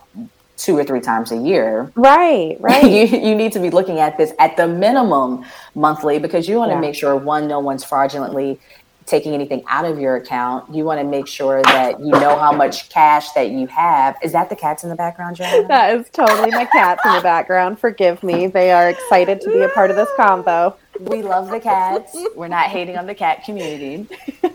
two 0.56 0.78
or 0.78 0.84
three 0.84 1.00
times 1.00 1.32
a 1.32 1.36
year. 1.36 1.90
Right, 1.96 2.56
right. 2.60 2.84
you, 2.84 3.06
you 3.06 3.34
need 3.34 3.50
to 3.54 3.58
be 3.58 3.70
looking 3.70 3.98
at 3.98 4.16
this 4.16 4.32
at 4.38 4.56
the 4.56 4.68
minimum 4.68 5.44
monthly 5.74 6.20
because 6.20 6.48
you 6.48 6.58
want 6.58 6.70
to 6.70 6.76
yeah. 6.76 6.80
make 6.80 6.94
sure 6.94 7.16
one, 7.16 7.48
no 7.48 7.58
one's 7.58 7.82
fraudulently 7.82 8.60
taking 9.04 9.34
anything 9.34 9.64
out 9.66 9.84
of 9.84 9.98
your 9.98 10.14
account. 10.14 10.72
You 10.72 10.84
want 10.84 11.00
to 11.00 11.04
make 11.04 11.26
sure 11.26 11.60
that 11.64 11.98
you 11.98 12.12
know 12.12 12.38
how 12.38 12.52
much 12.52 12.88
cash 12.88 13.32
that 13.32 13.50
you 13.50 13.66
have. 13.66 14.16
Is 14.22 14.30
that 14.30 14.48
the 14.48 14.54
cats 14.54 14.84
in 14.84 14.88
the 14.88 14.94
background, 14.94 15.34
Joanna? 15.34 15.66
That 15.66 15.96
is 15.96 16.08
totally 16.10 16.52
my 16.52 16.66
cats 16.66 17.04
in 17.04 17.14
the 17.14 17.20
background. 17.20 17.80
Forgive 17.80 18.22
me. 18.22 18.46
They 18.46 18.70
are 18.70 18.88
excited 18.90 19.40
to 19.40 19.50
be 19.50 19.62
a 19.62 19.70
part 19.70 19.90
of 19.90 19.96
this 19.96 20.08
combo. 20.16 20.76
We 21.00 21.22
love 21.22 21.50
the 21.50 21.58
cats. 21.58 22.16
We're 22.36 22.46
not 22.46 22.66
hating 22.66 22.96
on 22.96 23.08
the 23.08 23.14
cat 23.16 23.42
community. 23.42 24.06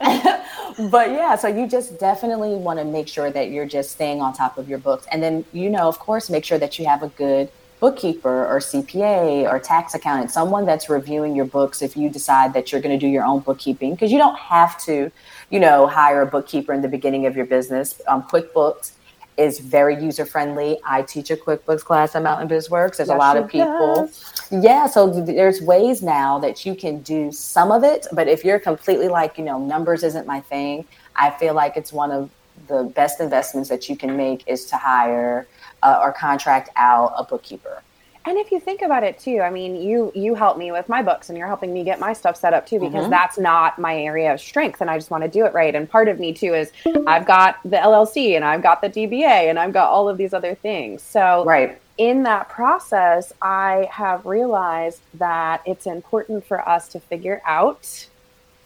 but 0.88 1.10
yeah, 1.10 1.36
so 1.36 1.48
you 1.48 1.66
just 1.66 1.98
definitely 1.98 2.54
want 2.54 2.78
to 2.78 2.84
make 2.84 3.08
sure 3.08 3.30
that 3.30 3.50
you're 3.50 3.66
just 3.66 3.90
staying 3.90 4.20
on 4.20 4.32
top 4.32 4.56
of 4.56 4.68
your 4.68 4.78
books. 4.78 5.06
And 5.10 5.22
then, 5.22 5.44
you 5.52 5.68
know, 5.68 5.88
of 5.88 5.98
course, 5.98 6.30
make 6.30 6.44
sure 6.44 6.58
that 6.58 6.78
you 6.78 6.86
have 6.86 7.02
a 7.02 7.08
good 7.08 7.50
bookkeeper 7.80 8.46
or 8.46 8.58
CPA 8.58 9.50
or 9.50 9.58
tax 9.58 9.94
accountant, 9.94 10.30
someone 10.30 10.66
that's 10.66 10.88
reviewing 10.88 11.34
your 11.34 11.46
books 11.46 11.82
if 11.82 11.96
you 11.96 12.10
decide 12.10 12.52
that 12.52 12.70
you're 12.70 12.80
going 12.80 12.96
to 12.96 13.04
do 13.04 13.10
your 13.10 13.24
own 13.24 13.40
bookkeeping, 13.40 13.94
because 13.94 14.12
you 14.12 14.18
don't 14.18 14.38
have 14.38 14.78
to, 14.84 15.10
you 15.48 15.58
know, 15.58 15.86
hire 15.86 16.20
a 16.20 16.26
bookkeeper 16.26 16.72
in 16.72 16.82
the 16.82 16.88
beginning 16.88 17.26
of 17.26 17.34
your 17.34 17.46
business. 17.46 18.00
Um, 18.06 18.22
QuickBooks 18.22 18.92
is 19.40 19.58
very 19.58 20.00
user 20.00 20.26
friendly. 20.26 20.78
I 20.84 21.00
teach 21.00 21.30
a 21.30 21.36
QuickBooks 21.36 21.82
class 21.82 22.14
at 22.14 22.22
Mountain 22.22 22.48
BizWorks. 22.48 22.98
There's 22.98 23.08
yes, 23.08 23.16
a 23.16 23.16
lot 23.16 23.38
of 23.38 23.48
people. 23.48 24.06
Does. 24.06 24.48
Yeah, 24.50 24.86
so 24.86 25.08
there's 25.08 25.62
ways 25.62 26.02
now 26.02 26.38
that 26.40 26.66
you 26.66 26.74
can 26.74 27.00
do 27.00 27.32
some 27.32 27.72
of 27.72 27.82
it, 27.82 28.06
but 28.12 28.28
if 28.28 28.44
you're 28.44 28.58
completely 28.58 29.08
like, 29.08 29.38
you 29.38 29.44
know, 29.44 29.58
numbers 29.58 30.02
isn't 30.02 30.26
my 30.26 30.40
thing, 30.40 30.84
I 31.16 31.30
feel 31.30 31.54
like 31.54 31.76
it's 31.78 31.92
one 31.92 32.10
of 32.10 32.30
the 32.68 32.84
best 32.94 33.20
investments 33.20 33.70
that 33.70 33.88
you 33.88 33.96
can 33.96 34.14
make 34.14 34.46
is 34.46 34.66
to 34.66 34.76
hire 34.76 35.46
uh, 35.82 35.98
or 36.02 36.12
contract 36.12 36.68
out 36.76 37.14
a 37.16 37.24
bookkeeper. 37.24 37.82
And 38.26 38.36
if 38.36 38.52
you 38.52 38.60
think 38.60 38.82
about 38.82 39.02
it 39.02 39.18
too, 39.18 39.40
I 39.40 39.50
mean, 39.50 39.76
you 39.76 40.12
you 40.14 40.34
help 40.34 40.58
me 40.58 40.72
with 40.72 40.88
my 40.88 41.02
books 41.02 41.30
and 41.30 41.38
you're 41.38 41.46
helping 41.46 41.72
me 41.72 41.84
get 41.84 41.98
my 41.98 42.12
stuff 42.12 42.36
set 42.36 42.52
up 42.52 42.66
too 42.66 42.78
because 42.78 43.02
mm-hmm. 43.02 43.10
that's 43.10 43.38
not 43.38 43.78
my 43.78 43.96
area 43.96 44.34
of 44.34 44.40
strength 44.40 44.82
and 44.82 44.90
I 44.90 44.98
just 44.98 45.10
want 45.10 45.24
to 45.24 45.28
do 45.28 45.46
it 45.46 45.54
right. 45.54 45.74
And 45.74 45.88
part 45.88 46.08
of 46.08 46.20
me 46.20 46.34
too 46.34 46.54
is 46.54 46.70
I've 47.06 47.26
got 47.26 47.62
the 47.64 47.78
LLC 47.78 48.36
and 48.36 48.44
I've 48.44 48.62
got 48.62 48.82
the 48.82 48.90
DBA 48.90 49.48
and 49.48 49.58
I've 49.58 49.72
got 49.72 49.88
all 49.88 50.08
of 50.08 50.18
these 50.18 50.34
other 50.34 50.54
things. 50.54 51.02
So 51.02 51.44
right. 51.46 51.80
in 51.96 52.24
that 52.24 52.50
process, 52.50 53.32
I 53.40 53.88
have 53.90 54.26
realized 54.26 55.00
that 55.14 55.62
it's 55.64 55.86
important 55.86 56.44
for 56.44 56.66
us 56.68 56.88
to 56.88 57.00
figure 57.00 57.40
out 57.46 58.06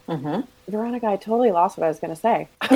mm-hmm. 0.09 0.41
Veronica, 0.69 1.07
I 1.07 1.17
totally 1.17 1.53
lost 1.53 1.79
what 1.79 1.85
I 1.85 1.89
was 1.89 2.01
going 2.01 2.15
to 2.15 2.21
say. 2.21 2.49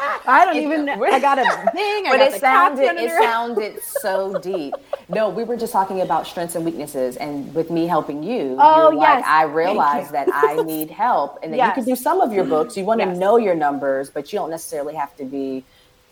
I 0.00 0.44
don't 0.44 0.56
even. 0.56 0.88
I 0.88 1.20
got 1.20 1.38
a 1.38 1.70
thing. 1.72 2.06
I 2.06 2.10
got. 2.10 2.18
But 2.18 2.20
it 2.20 2.40
sounded 2.40 2.96
it 2.96 3.10
sounded 3.22 3.82
so 3.82 4.38
deep. 4.38 4.74
No, 5.08 5.28
we 5.28 5.44
were 5.44 5.56
just 5.56 5.72
talking 5.72 6.00
about 6.00 6.26
strengths 6.26 6.54
and 6.54 6.64
weaknesses, 6.64 7.16
and 7.16 7.54
with 7.54 7.70
me 7.70 7.86
helping 7.86 8.22
you, 8.22 8.56
oh 8.58 8.92
yes, 8.92 9.22
like, 9.22 9.24
I 9.24 9.44
realized 9.44 10.12
that 10.12 10.28
I 10.32 10.56
need 10.64 10.90
help, 10.90 11.38
and 11.42 11.52
that 11.52 11.58
yes. 11.58 11.68
you 11.68 11.82
can 11.82 11.94
do 11.94 11.96
some 11.96 12.20
of 12.20 12.32
your 12.32 12.44
books. 12.44 12.76
You 12.76 12.84
want 12.84 13.00
yes. 13.00 13.14
to 13.14 13.18
know 13.18 13.36
your 13.36 13.54
numbers, 13.54 14.10
but 14.10 14.32
you 14.32 14.38
don't 14.38 14.50
necessarily 14.50 14.94
have 14.94 15.16
to 15.16 15.24
be 15.24 15.64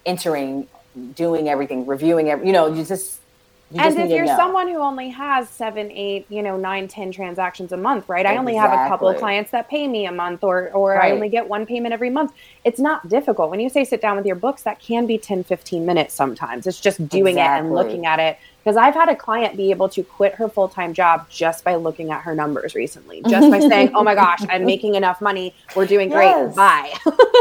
entering, 0.06 0.68
doing 1.14 1.48
everything, 1.48 1.86
reviewing 1.86 2.30
every. 2.30 2.46
You 2.46 2.52
know, 2.52 2.72
you 2.72 2.84
just 2.84 3.20
you 3.70 3.80
and 3.80 3.98
if 3.98 4.10
you're 4.10 4.26
someone 4.26 4.68
who 4.68 4.78
only 4.78 5.08
has 5.08 5.48
seven, 5.48 5.90
eight, 5.90 6.26
you 6.28 6.42
know, 6.42 6.56
nine, 6.56 6.86
ten 6.86 7.10
transactions 7.10 7.72
a 7.72 7.76
month, 7.76 8.08
right? 8.08 8.20
Exactly. 8.20 8.36
I 8.36 8.38
only 8.38 8.54
have 8.54 8.72
a 8.72 8.88
couple 8.88 9.08
of 9.08 9.16
clients 9.16 9.50
that 9.52 9.68
pay 9.70 9.88
me 9.88 10.06
a 10.06 10.12
month, 10.12 10.44
or 10.44 10.70
or 10.72 10.90
right. 10.90 11.10
I 11.10 11.14
only 11.14 11.30
get 11.30 11.48
one 11.48 11.64
payment 11.64 11.94
every 11.94 12.10
month. 12.10 12.32
It's 12.64 12.78
not 12.78 13.08
difficult. 13.08 13.50
When 13.50 13.60
you 13.60 13.70
say 13.70 13.84
sit 13.84 14.02
down 14.02 14.16
with 14.16 14.26
your 14.26 14.36
books, 14.36 14.62
that 14.62 14.80
can 14.80 15.06
be 15.06 15.16
10, 15.16 15.44
15 15.44 15.84
minutes 15.86 16.14
sometimes. 16.14 16.66
It's 16.66 16.80
just 16.80 17.08
doing 17.08 17.38
exactly. 17.38 17.56
it 17.56 17.60
and 17.64 17.74
looking 17.74 18.06
at 18.06 18.20
it. 18.20 18.38
Because 18.62 18.76
I've 18.78 18.94
had 18.94 19.10
a 19.10 19.16
client 19.16 19.58
be 19.58 19.70
able 19.70 19.90
to 19.90 20.02
quit 20.02 20.34
her 20.36 20.48
full 20.48 20.68
time 20.68 20.94
job 20.94 21.28
just 21.28 21.64
by 21.64 21.74
looking 21.74 22.10
at 22.10 22.22
her 22.22 22.34
numbers 22.34 22.74
recently, 22.74 23.22
just 23.28 23.50
by 23.50 23.60
saying, 23.60 23.90
"Oh 23.94 24.02
my 24.02 24.14
gosh, 24.24 24.40
I'm 24.48 24.64
making 24.64 24.94
enough 24.94 25.20
money. 25.20 25.54
We're 25.74 25.86
doing 25.86 26.10
great. 26.10 26.28
Yes. 26.28 26.54
Bye." 26.54 26.92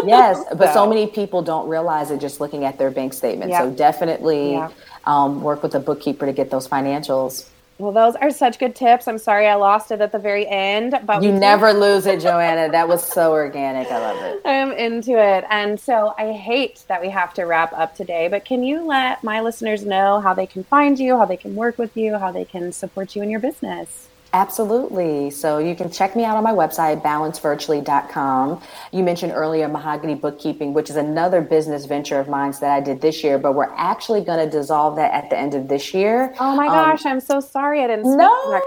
yes, 0.06 0.42
but 0.56 0.70
so. 0.70 0.74
so. 0.74 0.90
many 0.90 1.08
people 1.08 1.42
don't 1.42 1.68
realize 1.70 2.12
it 2.12 2.20
just 2.20 2.40
looking 2.40 2.64
at 2.66 2.78
their 2.78 2.92
bank 2.92 3.14
statement. 3.14 3.52
Yep. 3.52 3.62
So 3.62 3.72
definitely. 3.72 4.54
Yep 4.54 4.74
um, 5.06 5.42
work 5.42 5.64
with 5.64 5.76
a 5.76 5.80
bookkeeper 5.80 6.26
to 6.26 6.34
get 6.34 6.50
those 6.50 6.68
financials. 6.68 7.50
Well, 7.80 7.92
those 7.92 8.16
are 8.16 8.30
such 8.30 8.60
good 8.60 8.76
tips. 8.76 9.08
I'm 9.08 9.18
sorry 9.18 9.48
I 9.48 9.56
lost 9.56 9.92
it 9.92 10.00
at 10.00 10.12
the 10.12 10.20
very 10.20 10.48
end, 10.48 11.00
but 11.06 11.24
you 11.24 11.32
never 11.32 11.74
lose 11.74 12.06
it, 12.06 12.22
Joanna. 12.22 12.72
That 12.72 12.88
was 12.88 13.04
so 13.04 13.32
organic. 13.32 13.92
I 13.92 13.98
love 13.98 14.24
it. 14.24 14.42
I'm 14.46 14.72
into 14.74 15.18
it. 15.18 15.44
And 15.50 15.80
so 15.80 16.14
I 16.18 16.32
hate 16.32 16.84
that 16.88 17.02
we 17.02 17.10
have 17.10 17.34
to 17.34 17.44
wrap 17.44 17.74
up 17.74 17.96
today, 17.96 18.28
but 18.28 18.46
can 18.46 18.64
you 18.64 18.86
let 18.86 19.24
my 19.24 19.42
listeners 19.42 19.86
know 19.86 20.22
how 20.22 20.34
they 20.36 20.46
can 20.46 20.64
find 20.64 21.00
you, 21.00 21.18
how 21.18 21.26
they 21.26 21.38
can 21.38 21.56
work 21.56 21.78
with 21.80 21.98
you, 21.98 22.18
how 22.18 22.32
they 22.32 22.46
can 22.46 22.72
support 22.72 23.16
you 23.16 23.24
in 23.24 23.30
your 23.30 23.40
business? 23.40 24.08
Absolutely. 24.34 25.30
So 25.30 25.60
you 25.60 25.76
can 25.76 25.92
check 25.92 26.16
me 26.16 26.26
out 26.26 26.36
on 26.38 26.44
my 26.44 26.52
website, 26.52 27.04
balancevirtually.com. 27.04 28.62
You 28.92 29.04
mentioned 29.04 29.32
earlier 29.34 29.68
Mahogany 29.68 30.16
Bookkeeping, 30.16 30.74
which 30.74 30.90
is 30.90 30.96
another 30.96 31.40
business 31.40 31.86
venture 31.86 32.20
of 32.20 32.28
mine 32.28 32.44
that 32.60 32.72
I 32.72 32.82
did 32.82 33.00
this 33.00 33.24
year, 33.24 33.38
but 33.38 33.54
we're 33.54 33.72
actually 33.76 34.22
going 34.22 34.44
to 34.44 34.50
dissolve 34.50 34.96
that 34.98 35.14
at 35.14 35.30
the 35.30 35.38
end 35.38 35.54
of 35.54 35.68
this 35.68 35.94
year. 35.94 36.36
Oh 36.40 36.56
my 36.56 36.68
um, 36.68 36.74
gosh, 36.74 37.06
I'm 37.06 37.20
so 37.20 37.40
sorry 37.40 37.84
I 37.84 37.88
didn't 37.88 38.18
no, 38.18 38.60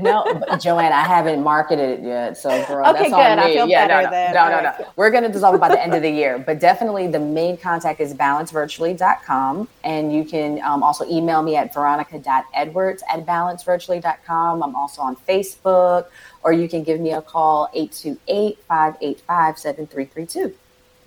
no, 0.00 0.42
Joanne, 0.60 0.92
I 0.92 1.02
haven't 1.02 1.42
marketed 1.42 2.00
it 2.00 2.04
yet. 2.04 2.36
So, 2.36 2.48
girl, 2.66 2.86
okay, 2.90 3.10
that's 3.10 3.10
good. 3.10 3.14
on 3.14 3.36
me. 3.38 3.42
I 3.42 3.52
feel 3.54 3.68
yeah, 3.68 3.86
better 3.86 4.02
no, 4.04 4.10
then. 4.10 4.34
no, 4.34 4.48
no, 4.48 4.56
no, 4.62 4.74
no. 4.78 4.92
We're 4.96 5.10
going 5.10 5.24
to 5.24 5.30
dissolve 5.30 5.54
it 5.54 5.60
by 5.60 5.68
the 5.68 5.82
end 5.82 5.94
of 5.94 6.02
the 6.02 6.10
year, 6.20 6.38
but 6.38 6.60
definitely 6.60 7.06
the 7.06 7.20
main 7.20 7.56
contact 7.56 8.00
is 8.00 8.14
balancevirtually.com. 8.14 9.68
And 9.84 10.14
you 10.14 10.24
can 10.24 10.60
um, 10.62 10.82
also 10.82 11.04
email 11.08 11.42
me 11.42 11.56
at 11.56 11.72
veronica.edwards 11.72 13.02
at 13.12 13.26
balancevirtually.com. 13.26 14.62
I'm 14.62 14.76
also 14.76 15.02
on 15.02 15.16
Facebook, 15.16 16.06
or 16.42 16.52
you 16.52 16.68
can 16.68 16.82
give 16.82 17.00
me 17.00 17.12
a 17.12 17.22
call 17.22 17.68
828 17.74 18.58
585 18.68 19.58
7332. 19.58 20.54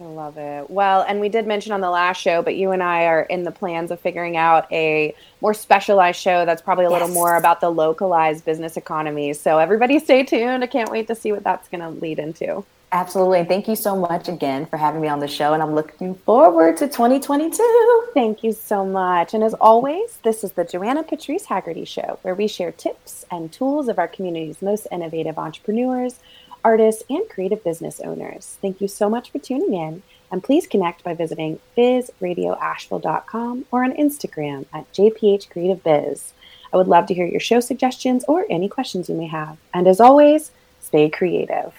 I 0.04 0.08
love 0.08 0.38
it. 0.38 0.70
Well, 0.70 1.06
and 1.08 1.22
we 1.22 1.30
did 1.30 1.48
mention 1.48 1.72
on 1.72 1.80
the 1.80 1.90
last 1.90 2.22
show, 2.22 2.42
but 2.42 2.56
you 2.56 2.72
and 2.72 2.84
I 2.84 3.06
are 3.06 3.22
in 3.22 3.44
the 3.44 3.52
plans 3.52 3.90
of 3.90 4.02
figuring 4.02 4.36
out 4.36 4.70
a 4.72 5.16
more 5.40 5.54
specialized 5.54 6.20
show 6.20 6.46
that's 6.46 6.62
probably 6.62 6.86
a 6.86 6.90
yes. 6.90 7.00
little 7.00 7.14
more 7.14 7.38
about 7.38 7.62
the 7.62 7.70
localized 7.70 8.44
business 8.44 8.76
economy. 8.76 9.34
So 9.34 9.60
everybody 9.60 10.00
stay 10.00 10.24
tuned. 10.24 10.64
I 10.64 10.68
can't 10.68 10.92
wait 10.92 11.08
to 11.08 11.16
see 11.16 11.32
what 11.32 11.44
that's 11.44 11.70
going 11.70 11.82
to 11.82 11.90
lead 11.90 12.20
into. 12.20 12.66
Absolutely. 12.92 13.44
Thank 13.46 13.68
you 13.68 13.76
so 13.76 13.96
much 13.96 14.28
again 14.28 14.68
for 14.68 14.78
having 14.78 15.02
me 15.02 15.08
on 15.08 15.20
the 15.20 15.28
show. 15.28 15.54
And 15.54 15.64
I'm 15.64 15.74
looking 15.74 16.14
forward 16.14 16.78
to 16.78 16.88
2022. 16.88 18.10
Thank 18.14 18.44
you 18.44 18.52
so 18.52 18.86
much. 18.86 19.34
And 19.34 19.44
as 19.44 19.56
always, 19.56 20.18
this 20.24 20.44
is 20.44 20.52
the 20.52 20.64
Joanna 20.64 21.02
Patrice 21.02 21.46
Haggerty 21.46 21.86
Show, 21.86 22.20
where 22.22 22.36
we 22.36 22.48
share 22.48 22.72
tips 22.72 23.26
and 23.32 23.52
tools 23.52 23.88
of 23.88 23.98
our 23.98 24.08
community's 24.08 24.62
most 24.62 24.86
innovative 24.92 25.40
entrepreneurs, 25.40 26.20
artists, 26.64 27.04
and 27.10 27.28
creative 27.30 27.64
business 27.64 28.00
owners. 28.02 28.58
Thank 28.62 28.82
you 28.82 28.88
so 28.88 29.10
much 29.10 29.32
for 29.32 29.40
tuning 29.40 29.74
in. 29.74 30.04
And 30.32 30.44
please 30.44 30.66
connect 30.66 31.04
by 31.04 31.14
visiting 31.14 31.60
bizradioasheville.com 31.78 33.66
or 33.72 33.84
on 33.84 33.94
Instagram 33.94 34.66
at 34.74 34.92
jphcreativebiz. 34.92 36.32
I 36.74 36.78
would 36.78 36.88
love 36.88 37.06
to 37.08 37.14
hear 37.14 37.28
your 37.28 37.40
show 37.40 37.60
suggestions 37.60 38.26
or 38.28 38.46
any 38.50 38.68
questions 38.68 39.08
you 39.08 39.16
may 39.16 39.28
have. 39.28 39.58
And 39.74 39.88
as 39.88 40.00
always, 40.00 40.52
stay 40.82 41.10
creative. 41.10 41.74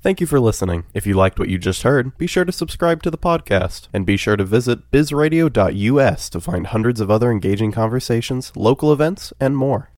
Thank 0.00 0.20
you 0.20 0.26
for 0.26 0.40
listening. 0.40 0.84
If 0.94 1.06
you 1.06 1.14
liked 1.14 1.38
what 1.38 1.48
you 1.48 1.58
just 1.58 1.82
heard, 1.82 2.18
be 2.18 2.26
sure 2.26 2.44
to 2.44 2.50
subscribe 2.50 3.02
to 3.04 3.10
the 3.10 3.18
podcast 3.18 3.86
and 3.92 4.04
be 4.04 4.16
sure 4.16 4.36
to 4.36 4.44
visit 4.44 4.90
bizradio.us 4.90 6.28
to 6.30 6.40
find 6.40 6.66
hundreds 6.68 7.00
of 7.00 7.10
other 7.10 7.30
engaging 7.30 7.70
conversations, 7.70 8.52
local 8.56 8.92
events, 8.92 9.32
and 9.38 9.56
more. 9.56 9.90